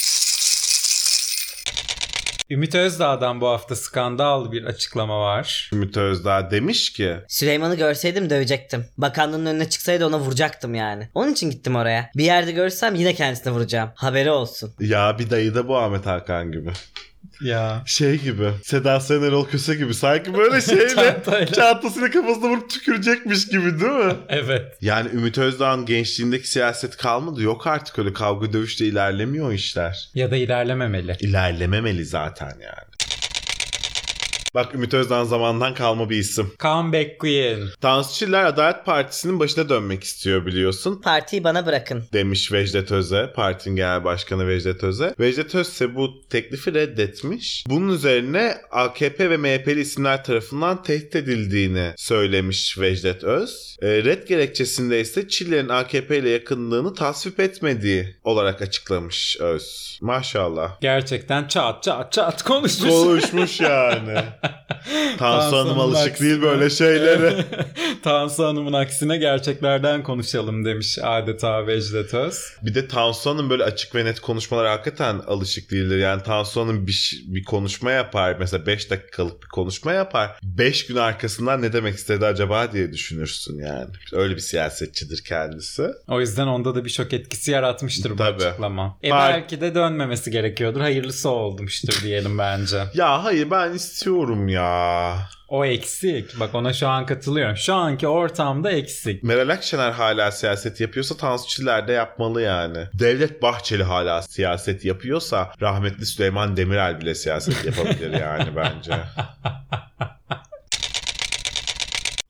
Ümit 2.53 2.75
Özdağ'dan 2.75 3.41
bu 3.41 3.49
hafta 3.49 3.77
skandal 3.77 4.53
bir 4.53 4.65
açıklama 4.65 5.21
var. 5.21 5.71
Ümit 5.73 5.97
Özdağ 5.97 6.51
demiş 6.51 6.93
ki 6.93 7.17
Süleyman'ı 7.29 7.77
görseydim 7.77 8.31
dövecektim. 8.31 8.85
Bakanlığın 8.99 9.47
önüne 9.47 9.71
çıksaydı 9.71 10.07
ona 10.07 10.19
vuracaktım 10.19 10.75
yani. 10.75 11.09
Onun 11.15 11.33
için 11.33 11.51
gittim 11.51 11.77
oraya. 11.77 12.11
Bir 12.17 12.25
yerde 12.25 12.53
görürsem 12.53 12.95
yine 12.95 13.15
kendisine 13.15 13.53
vuracağım. 13.53 13.91
Haberi 13.95 14.31
olsun. 14.31 14.75
ya 14.81 15.19
bir 15.19 15.31
dayı 15.31 15.55
da 15.55 15.69
bu 15.69 15.77
Ahmet 15.79 16.07
Hakan 16.07 16.53
gibi. 16.53 16.71
Ya. 17.41 17.83
Şey 17.87 18.19
gibi 18.21 18.51
Seda 18.65 19.01
Sayan 19.01 19.23
Erol 19.23 19.47
Köse 19.47 19.75
gibi 19.75 19.95
sanki 19.95 20.35
böyle 20.35 20.61
şeyle 20.61 21.23
çantasını 21.55 22.11
kafasına 22.11 22.49
vurup 22.51 22.71
tükürecekmiş 22.71 23.49
gibi 23.49 23.81
değil 23.81 23.93
mi? 23.93 24.13
Evet. 24.29 24.77
Yani 24.81 25.09
Ümit 25.13 25.39
Özdağ'ın 25.39 25.87
gençliğindeki 25.87 26.49
siyaset 26.49 26.97
kalmadı. 26.97 27.43
Yok 27.43 27.67
artık 27.67 27.99
öyle 27.99 28.13
kavga 28.13 28.53
dövüşte 28.53 28.87
ilerlemiyor 28.87 29.49
o 29.49 29.53
işler. 29.53 30.11
Ya 30.15 30.31
da 30.31 30.37
ilerlememeli. 30.37 31.17
İlerlememeli 31.21 32.05
zaten 32.05 32.53
yani. 32.61 32.91
Bak 34.55 34.75
Ümit 34.75 34.95
Özdağ 34.95 35.25
zamandan 35.25 35.75
kalma 35.75 36.11
bir 36.11 36.17
isim. 36.17 36.53
Comeback 36.61 37.19
Queen. 37.19 37.61
Tansu 37.81 38.15
Çiller 38.15 38.45
Adalet 38.45 38.85
Partisi'nin 38.85 39.41
başına 39.41 39.69
dönmek 39.69 40.05
istiyor 40.05 40.47
biliyorsun. 40.47 41.01
Partiyi 41.05 41.45
bana 41.45 41.67
bırakın. 41.67 42.05
Demiş 42.12 42.53
Vecdet 42.53 42.93
Öze, 42.93 43.33
partinin 43.35 43.77
genel 43.77 44.05
başkanı 44.05 44.49
Vecdet 44.49 44.85
Öze. 44.85 45.15
Vecdet 45.21 45.55
Öz 45.55 45.69
ise 45.69 45.95
bu 45.95 46.29
teklifi 46.31 46.75
reddetmiş. 46.75 47.65
Bunun 47.69 47.88
üzerine 47.95 48.55
AKP 48.71 49.31
ve 49.31 49.37
MHP'li 49.37 49.81
isimler 49.81 50.25
tarafından 50.25 50.83
tehdit 50.83 51.17
edildiğini 51.17 51.93
söylemiş 51.97 52.79
Vecdet 52.79 53.25
Öz. 53.25 53.77
E, 53.83 53.88
red 53.88 54.29
gerekçesinde 54.29 55.01
ise 55.01 55.29
Çiller'in 55.29 55.69
AKP 55.69 56.19
ile 56.19 56.31
yakınlığını 56.31 56.95
tasvip 56.95 57.41
etmediği 57.41 58.17
olarak 58.25 58.62
açıklamış 58.62 59.37
Öz. 59.41 59.99
Maşallah. 60.03 60.81
Gerçekten 60.81 61.49
çat 61.49 61.83
çat 61.83 62.12
çat 62.12 62.43
konuşmuş. 62.43 62.91
Konuşmuş 62.91 63.61
yani. 63.61 64.19
Tansu 65.18 65.57
Hanım 65.57 65.81
alışık 65.81 66.07
aksine. 66.09 66.28
değil 66.28 66.42
böyle 66.42 66.70
şeylere. 66.70 67.44
Tansu 68.02 68.44
Hanım'ın 68.46 68.72
aksine 68.72 69.16
gerçeklerden 69.18 70.02
konuşalım 70.02 70.64
demiş 70.64 70.98
adeta 71.02 71.66
Vecdet 71.66 72.14
Öz. 72.14 72.38
Bir 72.62 72.74
de 72.74 72.88
Tansu 72.88 73.31
Hanım 73.31 73.50
böyle 73.50 73.64
açık 73.64 73.94
ve 73.94 74.05
net 74.05 74.20
konuşmalar 74.20 74.66
hakikaten 74.66 75.18
alışık 75.26 75.70
değildir. 75.70 75.98
Yani 75.98 76.22
Tansu 76.22 76.61
Hanım 76.61 76.87
bir, 76.87 77.22
bir 77.26 77.44
konuşma 77.44 77.90
yapar. 77.92 78.37
Mesela 78.40 78.66
5 78.66 78.90
dakikalık 78.90 79.42
bir 79.42 79.48
konuşma 79.48 79.92
yapar. 79.92 80.31
5 80.42 80.87
gün 80.87 80.96
arkasından 80.96 81.62
ne 81.62 81.72
demek 81.72 81.94
istedi 81.94 82.26
acaba 82.26 82.72
diye 82.72 82.92
düşünürsün 82.92 83.59
yani. 83.59 83.90
Öyle 84.12 84.35
bir 84.35 84.40
siyasetçidir 84.40 85.24
kendisi. 85.24 85.87
O 86.09 86.20
yüzden 86.20 86.46
onda 86.46 86.74
da 86.74 86.85
bir 86.85 86.90
şok 86.90 87.12
etkisi 87.12 87.50
yaratmıştır 87.50 88.11
bu 88.11 88.16
Tabii. 88.16 88.44
açıklama. 88.44 88.98
E 89.02 89.11
Var- 89.11 89.33
belki 89.35 89.61
de 89.61 89.74
dönmemesi 89.74 90.31
gerekiyordur. 90.31 90.81
Hayırlısı 90.81 91.28
olmuştur 91.28 92.00
diyelim 92.05 92.38
bence. 92.38 92.83
Ya 92.94 93.24
hayır 93.24 93.50
ben 93.50 93.72
istiyorum 93.74 94.32
bilmiyorum 94.33 94.49
ya. 94.49 95.29
O 95.49 95.64
eksik. 95.64 96.40
Bak 96.40 96.55
ona 96.55 96.73
şu 96.73 96.88
an 96.88 97.07
katılıyorum. 97.07 97.57
Şu 97.57 97.75
anki 97.75 98.09
ortamda 98.09 98.71
eksik. 98.73 99.23
Meral 99.23 99.49
Akşener 99.49 99.90
hala 99.92 100.31
siyaset 100.31 100.81
yapıyorsa 100.81 101.16
Tansu 101.16 101.49
Çiller 101.49 101.88
de 101.88 101.92
yapmalı 101.92 102.42
yani. 102.42 102.79
Devlet 102.95 103.42
Bahçeli 103.42 103.83
hala 103.83 104.23
siyaset 104.23 104.85
yapıyorsa 104.85 105.53
rahmetli 105.61 106.07
Süleyman 106.07 106.57
Demirel 106.57 107.01
bile 107.01 107.14
siyaset 107.14 107.64
yapabilir 107.64 108.21
yani 108.21 108.57
bence. 108.57 108.92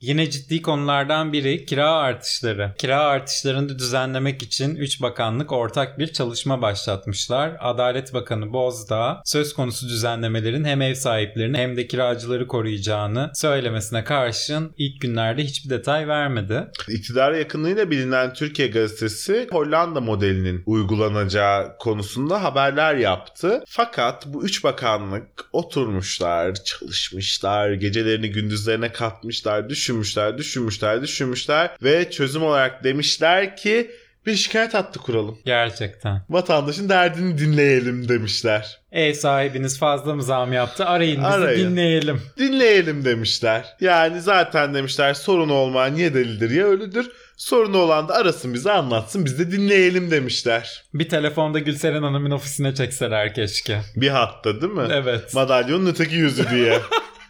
Yine 0.02 0.30
ciddi 0.30 0.62
konulardan 0.62 1.32
biri 1.32 1.66
kira 1.66 1.90
artışları. 1.90 2.74
Kira 2.78 3.00
artışlarını 3.00 3.78
düzenlemek 3.78 4.42
için 4.42 4.76
3 4.76 5.02
bakanlık 5.02 5.52
ortak 5.52 5.98
bir 5.98 6.12
çalışma 6.12 6.62
başlatmışlar. 6.62 7.56
Adalet 7.60 8.14
Bakanı 8.14 8.52
Bozdağ 8.52 9.22
söz 9.24 9.54
konusu 9.54 9.88
düzenlemelerin 9.88 10.64
hem 10.64 10.82
ev 10.82 10.94
sahiplerini 10.94 11.56
hem 11.56 11.76
de 11.76 11.86
kiracıları 11.86 12.46
koruyacağını 12.46 13.30
söylemesine 13.34 14.04
karşın 14.04 14.74
ilk 14.76 15.00
günlerde 15.00 15.44
hiçbir 15.44 15.70
detay 15.70 16.08
vermedi. 16.08 16.66
İktidara 16.88 17.36
yakınlığıyla 17.36 17.90
bilinen 17.90 18.32
Türkiye 18.32 18.68
Gazetesi 18.68 19.48
Hollanda 19.52 20.00
modelinin 20.00 20.62
uygulanacağı 20.66 21.78
konusunda 21.78 22.44
haberler 22.44 22.94
yaptı. 22.94 23.64
Fakat 23.68 24.26
bu 24.26 24.44
üç 24.44 24.64
bakanlık 24.64 25.28
oturmuşlar, 25.52 26.54
çalışmışlar, 26.54 27.72
gecelerini 27.72 28.30
gündüzlerine 28.30 28.92
katmışlar, 28.92 29.68
düşünmüşler, 29.92 30.38
düşünmüşler, 30.38 31.02
düşünmüşler 31.02 31.70
ve 31.82 32.10
çözüm 32.10 32.42
olarak 32.42 32.84
demişler 32.84 33.56
ki 33.56 33.90
bir 34.26 34.34
şikayet 34.34 34.74
hattı 34.74 34.98
kuralım. 34.98 35.38
Gerçekten. 35.44 36.22
Vatandaşın 36.30 36.88
derdini 36.88 37.38
dinleyelim 37.38 38.08
demişler. 38.08 38.80
Ev 38.92 39.12
sahibiniz 39.12 39.78
fazla 39.78 40.14
mı 40.14 40.22
zam 40.22 40.52
yaptı? 40.52 40.84
Arayın 40.86 41.16
bizi 41.16 41.26
Arayın. 41.26 41.70
dinleyelim. 41.70 42.20
Dinleyelim 42.38 43.04
demişler. 43.04 43.64
Yani 43.80 44.20
zaten 44.20 44.74
demişler 44.74 45.14
sorun 45.14 45.48
olmayan 45.48 45.94
ya 45.94 46.14
delidir 46.14 46.50
ya 46.50 46.66
ölüdür. 46.66 47.10
Sorunu 47.36 47.78
olan 47.78 48.08
da 48.08 48.14
arasın 48.14 48.54
bize 48.54 48.72
anlatsın 48.72 49.24
biz 49.24 49.38
de 49.38 49.50
dinleyelim 49.50 50.10
demişler. 50.10 50.84
Bir 50.94 51.08
telefonda 51.08 51.58
Gülseren 51.58 52.02
Hanım'ın 52.02 52.30
ofisine 52.30 52.74
çekseler 52.74 53.34
keşke. 53.34 53.80
Bir 53.96 54.08
hatta 54.08 54.60
değil 54.60 54.72
mi? 54.72 54.88
Evet. 54.90 55.34
Madalyonun 55.34 55.86
öteki 55.86 56.14
yüzü 56.14 56.50
diye. 56.50 56.78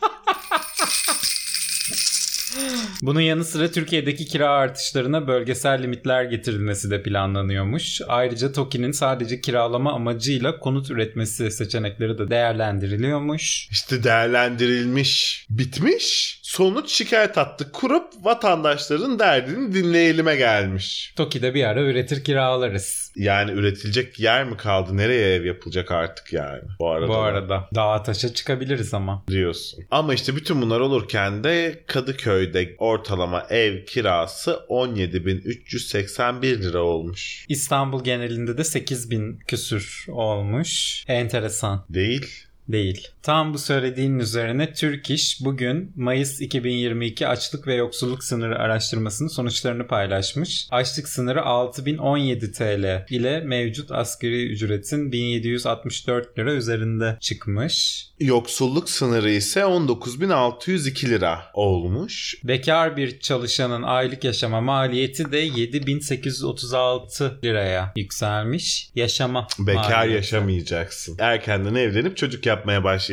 Bunun 3.03 3.21
yanı 3.21 3.45
sıra 3.45 3.71
Türkiye'deki 3.71 4.25
kira 4.25 4.51
artışlarına 4.51 5.27
bölgesel 5.27 5.83
limitler 5.83 6.25
getirilmesi 6.25 6.91
de 6.91 7.03
planlanıyormuş. 7.03 8.01
Ayrıca 8.09 8.53
TOKİ'nin 8.53 8.93
sadece 8.93 9.41
kiralama 9.41 9.93
amacıyla 9.93 10.59
konut 10.59 10.91
üretmesi 10.91 11.51
seçenekleri 11.51 12.19
de 12.19 12.31
değerlendiriliyormuş. 12.31 13.69
İşte 13.71 14.05
değerlendirilmiş, 14.05 15.47
bitmiş. 15.51 16.41
Sonuç 16.53 16.91
şikayet 16.93 17.37
hattı 17.37 17.73
kurup 17.73 18.05
vatandaşların 18.23 19.19
derdini 19.19 19.75
dinleyelim'e 19.75 20.37
gelmiş. 20.37 21.13
TOKİ'de 21.17 21.55
bir 21.55 21.65
ara 21.65 21.83
üretir 21.83 22.25
kiralarız. 22.25 23.13
Yani 23.17 23.51
üretilecek 23.51 24.21
yer 24.21 24.45
mi 24.45 24.57
kaldı? 24.57 24.97
Nereye 24.97 25.35
ev 25.35 25.45
yapılacak 25.45 25.91
artık 25.91 26.33
yani? 26.33 26.63
Bu 26.81 26.91
arada. 26.91 27.09
Bu 27.09 27.13
da 27.13 27.19
arada 27.19 27.69
dağa 27.75 28.03
taşa 28.03 28.35
çıkabiliriz 28.35 28.95
ama. 28.95 29.25
diyorsun. 29.29 29.85
Ama 29.91 30.15
işte 30.15 30.37
bütün 30.37 30.63
bunlar 30.63 30.81
olurken 30.81 31.45
de 31.45 31.83
Kadıköy'de 31.87 32.75
ortalama 32.79 33.47
ev 33.51 33.85
kirası 33.85 34.51
17.381 34.69 36.63
lira 36.63 36.83
olmuş. 36.83 37.47
İstanbul 37.49 38.05
genelinde 38.05 38.59
de 38.59 38.65
8000 38.65 39.39
küsür 39.49 40.07
olmuş. 40.09 41.05
Enteresan. 41.09 41.85
Değil. 41.91 42.47
Değil. 42.69 43.09
Tam 43.23 43.55
bu 43.55 43.59
söylediğin 43.59 44.19
üzerine 44.19 44.73
Türk 44.73 45.11
İş 45.11 45.39
bugün 45.41 45.93
Mayıs 45.97 46.41
2022 46.41 47.29
açlık 47.29 47.67
ve 47.67 47.75
yoksulluk 47.75 48.25
sınırı 48.25 48.59
araştırmasının 48.59 49.29
sonuçlarını 49.29 49.87
paylaşmış. 49.87 50.67
Açlık 50.71 51.09
sınırı 51.09 51.43
6017 51.43 52.53
TL 52.53 53.07
ile 53.11 53.41
mevcut 53.41 53.93
asgari 53.93 54.47
ücretin 54.47 55.13
1764 55.13 56.39
lira 56.39 56.53
üzerinde 56.53 57.17
çıkmış. 57.21 58.07
Yoksulluk 58.21 58.91
sınırı 58.91 59.31
ise 59.31 59.61
19.602 59.61 61.09
lira 61.09 61.39
olmuş. 61.55 62.35
Bekar 62.45 62.97
bir 62.97 63.21
çalışanın 63.21 63.83
aylık 63.83 64.25
yaşama 64.25 64.61
maliyeti 64.61 65.33
de 65.33 65.39
7836 65.39 67.39
liraya 67.45 67.93
yükselmiş. 67.97 68.91
Yaşama 68.95 69.47
Bekar 69.59 69.91
maliyeti. 69.91 70.17
yaşamayacaksın. 70.17 71.17
Erkenden 71.19 71.75
evlenip 71.75 72.17
çocuk 72.17 72.47
yapmaya 72.47 72.85
başlayacaksın 72.85 73.12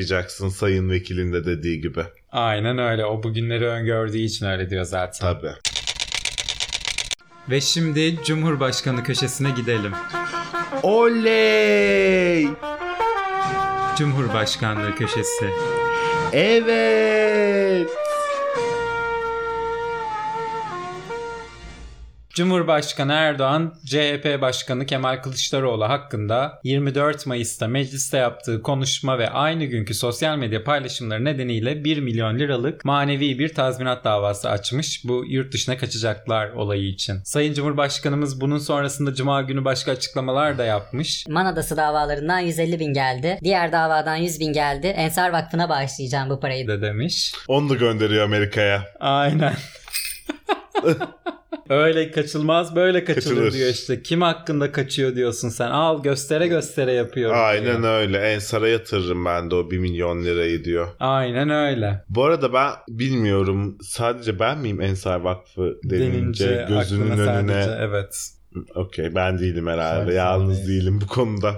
sayın 0.49 0.89
vekilin 0.89 1.33
de 1.33 1.45
dediği 1.45 1.81
gibi. 1.81 2.01
Aynen 2.31 2.77
öyle. 2.77 3.05
O 3.05 3.23
bugünleri 3.23 3.67
öngördüğü 3.67 4.17
için 4.17 4.45
öyle 4.45 4.69
diyor 4.69 4.83
zaten. 4.83 5.33
Tabii. 5.33 5.53
Ve 7.49 7.61
şimdi 7.61 8.23
Cumhurbaşkanı 8.23 9.03
köşesine 9.03 9.49
gidelim. 9.51 9.91
Oley! 10.83 12.47
Cumhurbaşkanlığı 13.97 14.95
köşesi. 14.95 15.49
Evet! 16.33 17.89
Cumhurbaşkanı 22.33 23.13
Erdoğan, 23.13 23.73
CHP 23.85 24.41
Başkanı 24.41 24.85
Kemal 24.85 25.21
Kılıçdaroğlu 25.21 25.89
hakkında 25.89 26.59
24 26.63 27.25
Mayıs'ta 27.25 27.67
mecliste 27.67 28.17
yaptığı 28.17 28.61
konuşma 28.61 29.19
ve 29.19 29.29
aynı 29.29 29.65
günkü 29.65 29.93
sosyal 29.93 30.37
medya 30.37 30.63
paylaşımları 30.63 31.25
nedeniyle 31.25 31.83
1 31.83 31.99
milyon 31.99 32.39
liralık 32.39 32.85
manevi 32.85 33.39
bir 33.39 33.53
tazminat 33.53 34.03
davası 34.03 34.49
açmış 34.49 35.01
bu 35.05 35.25
yurt 35.27 35.53
dışına 35.53 35.77
kaçacaklar 35.77 36.49
olayı 36.49 36.87
için. 36.87 37.19
Sayın 37.23 37.53
Cumhurbaşkanımız 37.53 38.41
bunun 38.41 38.57
sonrasında 38.57 39.13
Cuma 39.13 39.41
günü 39.41 39.65
başka 39.65 39.91
açıklamalar 39.91 40.57
da 40.57 40.65
yapmış. 40.65 41.27
Man 41.27 41.45
Adası 41.45 41.77
davalarından 41.77 42.39
150 42.39 42.79
bin 42.79 42.93
geldi. 42.93 43.39
Diğer 43.43 43.71
davadan 43.71 44.15
100 44.15 44.39
bin 44.39 44.53
geldi. 44.53 44.87
Ensar 44.87 45.29
Vakfı'na 45.29 45.69
bağışlayacağım 45.69 46.29
bu 46.29 46.39
parayı. 46.39 46.67
de 46.67 46.81
demiş. 46.81 47.33
Onu 47.47 47.69
da 47.69 47.75
gönderiyor 47.75 48.23
Amerika'ya. 48.25 48.83
Aynen. 48.99 49.53
Öyle 51.69 52.11
kaçılmaz 52.11 52.75
böyle 52.75 53.03
kaçılır, 53.03 53.35
Kaçılır. 53.35 53.51
diyor 53.53 53.69
işte. 53.69 54.01
Kim 54.03 54.21
hakkında 54.21 54.71
kaçıyor 54.71 55.15
diyorsun 55.15 55.49
sen. 55.49 55.69
Al 55.71 56.03
göstere 56.03 56.47
göstere 56.47 56.91
yapıyorum. 56.93 57.35
Aynen 57.39 57.81
diyor. 57.83 57.99
öyle. 57.99 58.17
Ensar'a 58.17 58.67
yatırırım 58.67 59.25
ben 59.25 59.51
de 59.51 59.55
o 59.55 59.71
1 59.71 59.77
milyon 59.77 60.23
lirayı 60.25 60.63
diyor. 60.63 60.87
Aynen 60.99 61.49
öyle. 61.49 62.03
Bu 62.09 62.23
arada 62.23 62.53
ben 62.53 62.71
bilmiyorum 62.89 63.77
sadece 63.81 64.39
ben 64.39 64.57
miyim 64.59 64.81
Ensar 64.81 65.19
Vakfı 65.19 65.77
denince, 65.83 66.49
Denince 66.49 66.65
gözünün 66.69 67.11
önüne. 67.11 67.53
sadece 67.63 67.77
evet. 67.79 68.29
Okey 68.75 69.15
ben 69.15 69.39
değilim 69.39 69.67
herhalde. 69.67 70.11
Sen- 70.11 70.17
Yalnız 70.17 70.67
değilim 70.67 70.99
bu 71.01 71.07
konuda. 71.07 71.53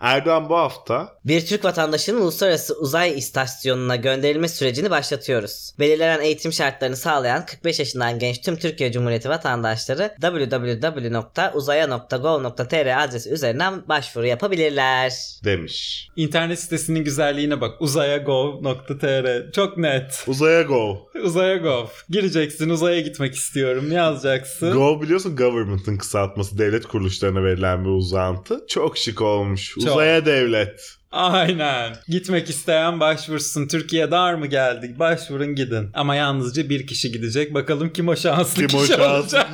Erdoğan 0.00 0.48
bu 0.48 0.56
hafta 0.56 1.18
Bir 1.24 1.46
Türk 1.46 1.64
vatandaşının 1.64 2.20
uluslararası 2.20 2.74
uzay 2.74 3.18
istasyonuna 3.18 3.96
gönderilme 3.96 4.48
sürecini 4.48 4.90
başlatıyoruz. 4.90 5.72
Belirlenen 5.78 6.20
eğitim 6.20 6.52
şartlarını 6.52 6.96
sağlayan 6.96 7.46
45 7.46 7.78
yaşından 7.78 8.18
genç 8.18 8.40
tüm 8.40 8.56
Türkiye 8.56 8.92
Cumhuriyeti 8.92 9.28
vatandaşları 9.28 10.14
www.uzaya.gov.tr 10.20 13.04
adresi 13.04 13.30
üzerinden 13.30 13.88
başvuru 13.88 14.26
yapabilirler. 14.26 15.12
demiş. 15.44 16.08
İnternet 16.16 16.60
sitesinin 16.60 17.04
güzelliğine 17.04 17.60
bak. 17.60 17.82
uzayagov.tr 17.82 19.52
Çok 19.52 19.78
net. 19.78 20.24
Uzaya 20.26 20.62
go. 20.62 20.98
Uzaya 21.22 21.56
gov. 21.56 21.86
Gireceksin 22.10 22.70
uzaya 22.70 23.00
gitmek 23.00 23.34
istiyorum 23.34 23.92
yazacaksın. 23.92 24.72
Go 24.72 25.02
biliyorsun 25.02 25.36
government'ın 25.36 25.96
kısaltması 25.96 26.58
devlet 26.58 26.86
kuruluşlarına 26.86 27.44
verilen 27.44 27.84
bir 27.84 27.90
uzantı. 27.90 28.64
Çok 28.68 28.98
şık 28.98 29.22
olmuş. 29.22 29.76
Çok. 29.86 29.94
Uzaya 29.96 30.26
devlet. 30.26 30.80
Aynen. 31.12 31.96
Gitmek 32.08 32.50
isteyen 32.50 33.00
başvursun. 33.00 33.68
Türkiye 33.68 34.10
dar 34.10 34.34
mı 34.34 34.46
geldik? 34.46 34.98
Başvurun 34.98 35.54
gidin. 35.54 35.90
Ama 35.94 36.14
yalnızca 36.14 36.68
bir 36.68 36.86
kişi 36.86 37.12
gidecek. 37.12 37.54
Bakalım 37.54 37.92
kim 37.92 38.08
o 38.08 38.16
şanslı 38.16 38.66
Kim 38.66 38.78
o 38.78 38.82
kişi 38.82 38.92
şanslı? 38.92 39.04
olacak. 39.20 39.48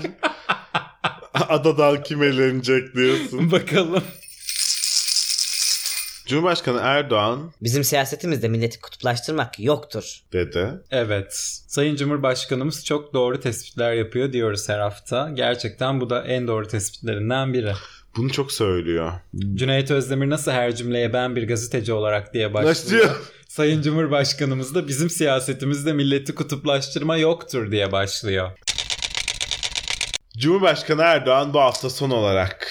Adadan 1.35 2.03
kim 2.03 2.23
elenecek 2.23 2.95
diyorsun. 2.95 3.53
Bakalım. 3.53 4.03
Cumhurbaşkanı 6.27 6.81
Erdoğan 6.83 7.53
Bizim 7.63 7.85
siyasetimizde 7.85 8.49
milleti 8.49 8.81
kutuplaştırmak 8.81 9.61
yoktur. 9.61 10.17
dedi. 10.33 10.69
Evet. 10.91 11.33
Sayın 11.69 11.97
Cumhurbaşkanımız 11.97 12.85
çok 12.85 13.15
doğru 13.15 13.41
tespitler 13.41 13.93
yapıyor 13.93 14.33
diyoruz 14.33 14.69
her 14.69 14.79
hafta. 14.79 15.31
Gerçekten 15.35 16.01
bu 16.01 16.11
da 16.11 16.25
en 16.25 16.49
doğru 16.49 16.69
tespitlerinden 16.69 17.53
biri. 17.53 17.73
Bunu 18.17 18.33
çok 18.33 18.53
söylüyor. 18.53 19.13
Cüneyt 19.55 19.91
Özdemir 19.91 20.31
nasıl 20.31 20.51
her 20.51 20.75
cümleye 20.77 21.13
ben 21.13 21.37
bir 21.37 21.49
gazeteci 21.49 21.93
olarak 21.93 22.35
diye 22.35 22.55
başlıyor. 22.55 22.75
Başlıyor. 22.75 23.17
Sayın 23.49 23.83
Cumhurbaşkanımız 23.83 24.75
da 24.75 24.89
bizim 24.89 25.11
siyasetimizde 25.11 25.93
milleti 25.93 26.35
kutuplaştırma 26.35 27.17
yoktur 27.17 27.71
diye 27.71 27.93
başlıyor. 27.93 28.51
Cumhurbaşkanı 30.39 31.03
Erdoğan 31.03 31.55
bu 31.55 31.61
hafta 31.61 31.91
son 31.91 32.11
olarak 32.11 32.69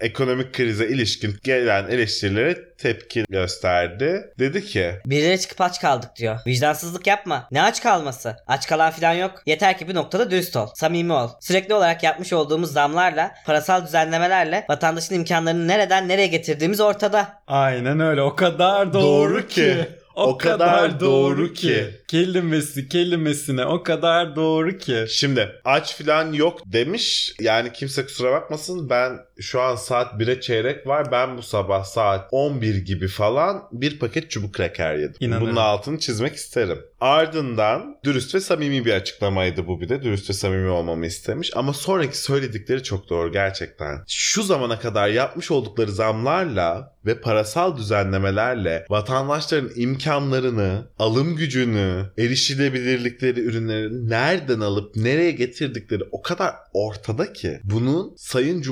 ekonomik 0.00 0.54
krize 0.54 0.88
ilişkin 0.88 1.36
gelen 1.44 1.88
eleştirilere 1.88 2.58
tepki 2.78 3.24
gösterdi. 3.28 4.32
Dedi 4.38 4.64
ki 4.64 4.92
Birileri 5.06 5.40
çıkıp 5.40 5.60
aç 5.60 5.80
kaldık 5.80 6.10
diyor. 6.16 6.38
Vicdansızlık 6.46 7.06
yapma. 7.06 7.48
Ne 7.50 7.62
aç 7.62 7.82
kalması? 7.82 8.36
Aç 8.46 8.68
kalan 8.68 8.90
filan 8.90 9.12
yok. 9.12 9.42
Yeter 9.46 9.78
ki 9.78 9.88
bir 9.88 9.94
noktada 9.94 10.30
dürüst 10.30 10.56
ol. 10.56 10.68
Samimi 10.74 11.12
ol. 11.12 11.28
Sürekli 11.40 11.74
olarak 11.74 12.02
yapmış 12.02 12.32
olduğumuz 12.32 12.72
zamlarla, 12.72 13.34
parasal 13.46 13.86
düzenlemelerle 13.86 14.64
vatandaşın 14.70 15.14
imkanlarını 15.14 15.68
nereden 15.68 16.08
nereye 16.08 16.26
getirdiğimiz 16.26 16.80
ortada. 16.80 17.42
Aynen 17.46 18.00
öyle. 18.00 18.22
O 18.22 18.36
kadar 18.36 18.92
doğru, 18.92 19.02
Doğru 19.02 19.48
ki. 19.48 19.54
ki. 19.54 19.76
O, 20.14 20.38
kadar, 20.38 21.00
doğru 21.00 21.52
ki. 21.52 21.60
ki. 21.60 21.90
Kelimesi 22.08 22.88
kelimesine 22.88 23.64
o 23.66 23.82
kadar 23.82 24.36
doğru 24.36 24.78
ki. 24.78 25.04
Şimdi 25.08 25.48
aç 25.64 25.96
filan 25.96 26.32
yok 26.32 26.60
demiş. 26.66 27.34
Yani 27.40 27.72
kimse 27.72 28.04
kusura 28.04 28.32
bakmasın 28.32 28.90
ben 28.90 29.18
şu 29.40 29.60
an 29.60 29.76
saat 29.76 30.12
1'e 30.20 30.40
çeyrek 30.40 30.86
var. 30.86 31.12
Ben 31.12 31.36
bu 31.36 31.42
sabah 31.42 31.84
saat 31.84 32.28
11 32.30 32.74
gibi 32.74 33.08
falan 33.08 33.62
bir 33.72 33.98
paket 33.98 34.30
çubuk 34.30 34.54
kraker 34.54 34.94
yedim. 34.94 35.16
İnanırım. 35.20 35.46
Bunun 35.46 35.56
altını 35.56 35.98
çizmek 35.98 36.34
isterim. 36.34 36.78
Ardından 37.00 37.96
dürüst 38.04 38.34
ve 38.34 38.40
samimi 38.40 38.84
bir 38.84 38.92
açıklamaydı 38.92 39.66
bu 39.66 39.80
bir 39.80 39.88
de. 39.88 40.02
Dürüst 40.02 40.30
ve 40.30 40.34
samimi 40.34 40.68
olmamı 40.68 41.06
istemiş. 41.06 41.56
Ama 41.56 41.72
sonraki 41.72 42.18
söyledikleri 42.18 42.82
çok 42.82 43.08
doğru 43.08 43.32
gerçekten. 43.32 44.04
Şu 44.08 44.42
zamana 44.42 44.78
kadar 44.78 45.08
yapmış 45.08 45.50
oldukları 45.50 45.92
zamlarla 45.92 46.96
ve 47.06 47.20
parasal 47.20 47.76
düzenlemelerle 47.76 48.86
vatandaşların 48.90 49.70
imkanlarını, 49.76 50.88
alım 50.98 51.36
gücünü, 51.36 52.10
erişilebilirlikleri 52.18 53.40
ürünleri 53.40 54.08
nereden 54.08 54.60
alıp 54.60 54.96
nereye 54.96 55.30
getirdikleri 55.30 56.02
o 56.12 56.22
kadar 56.22 56.54
ortada 56.72 57.32
ki 57.32 57.60
bunun 57.64 58.14
Sayın 58.16 58.62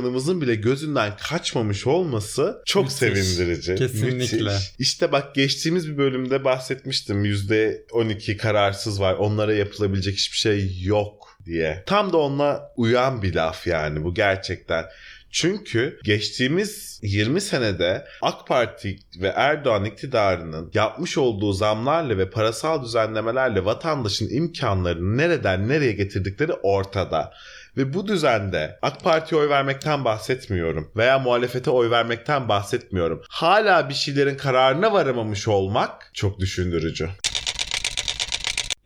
Cumhurbaşkanımızın 0.00 0.40
bile 0.40 0.54
gözünden 0.54 1.16
kaçmamış 1.16 1.86
olması 1.86 2.62
çok 2.66 2.84
Müthiş. 2.84 2.98
sevindirici. 2.98 3.74
Kesinlikle. 3.74 4.42
Müthiş. 4.42 4.72
İşte 4.78 5.12
bak 5.12 5.34
geçtiğimiz 5.34 5.88
bir 5.88 5.98
bölümde 5.98 6.44
bahsetmiştim. 6.44 7.24
%12 7.24 8.36
kararsız 8.36 9.00
var. 9.00 9.14
Onlara 9.14 9.54
yapılabilecek 9.54 10.14
hiçbir 10.14 10.36
şey 10.36 10.82
yok 10.82 11.38
diye. 11.46 11.82
Tam 11.86 12.12
da 12.12 12.16
onunla 12.16 12.72
uyan 12.76 13.22
bir 13.22 13.34
laf 13.34 13.66
yani 13.66 14.04
bu 14.04 14.14
gerçekten. 14.14 14.84
Çünkü 15.32 15.98
geçtiğimiz 16.04 17.00
20 17.02 17.40
senede 17.40 18.06
AK 18.22 18.46
Parti 18.46 18.98
ve 19.20 19.28
Erdoğan 19.28 19.84
iktidarının 19.84 20.70
yapmış 20.74 21.18
olduğu 21.18 21.52
zamlarla 21.52 22.18
ve 22.18 22.30
parasal 22.30 22.84
düzenlemelerle 22.84 23.64
vatandaşın 23.64 24.28
imkanlarını 24.30 25.16
nereden 25.16 25.68
nereye 25.68 25.92
getirdikleri 25.92 26.52
ortada. 26.52 27.32
Ve 27.76 27.94
bu 27.94 28.06
düzende 28.06 28.78
AK 28.82 29.04
Parti'ye 29.04 29.40
oy 29.40 29.48
vermekten 29.48 30.04
bahsetmiyorum 30.04 30.92
veya 30.96 31.18
muhalefete 31.18 31.70
oy 31.70 31.90
vermekten 31.90 32.48
bahsetmiyorum. 32.48 33.22
Hala 33.28 33.88
bir 33.88 33.94
şeylerin 33.94 34.36
kararına 34.36 34.92
varamamış 34.92 35.48
olmak 35.48 36.10
çok 36.14 36.38
düşündürücü. 36.38 37.08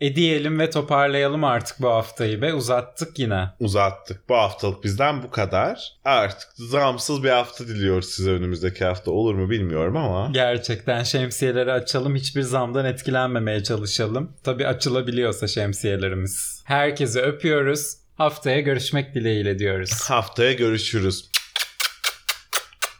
E 0.01 0.15
diyelim 0.15 0.59
ve 0.59 0.69
toparlayalım 0.69 1.43
artık 1.43 1.81
bu 1.81 1.89
haftayı 1.89 2.41
be. 2.41 2.53
Uzattık 2.53 3.19
yine. 3.19 3.49
Uzattık. 3.59 4.29
Bu 4.29 4.35
haftalık 4.35 4.83
bizden 4.83 5.23
bu 5.23 5.31
kadar. 5.31 5.97
Artık 6.05 6.49
zamsız 6.55 7.23
bir 7.23 7.29
hafta 7.29 7.67
diliyoruz 7.67 8.09
size 8.09 8.31
önümüzdeki 8.31 8.85
hafta. 8.85 9.11
Olur 9.11 9.35
mu 9.35 9.49
bilmiyorum 9.49 9.97
ama. 9.97 10.29
Gerçekten 10.31 11.03
şemsiyeleri 11.03 11.71
açalım. 11.71 12.15
Hiçbir 12.15 12.41
zamdan 12.41 12.85
etkilenmemeye 12.85 13.63
çalışalım. 13.63 14.31
Tabii 14.43 14.67
açılabiliyorsa 14.67 15.47
şemsiyelerimiz. 15.47 16.63
Herkese 16.65 17.21
öpüyoruz. 17.21 18.04
Haftaya 18.15 18.59
görüşmek 18.59 19.15
dileğiyle 19.15 19.59
diyoruz. 19.59 19.91
Haftaya 20.03 20.53
görüşürüz. 20.53 21.29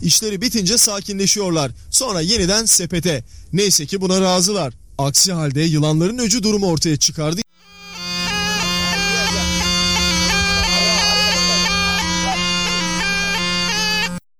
İşleri 0.01 0.41
bitince 0.41 0.77
sakinleşiyorlar. 0.77 1.71
Sonra 1.91 2.21
yeniden 2.21 2.65
sepete. 2.65 3.23
Neyse 3.53 3.85
ki 3.85 4.01
buna 4.01 4.21
razılar. 4.21 4.73
Aksi 4.97 5.33
halde 5.33 5.61
yılanların 5.61 6.17
öcü 6.17 6.43
durumu 6.43 6.67
ortaya 6.71 6.97
çıkardı. 6.97 7.41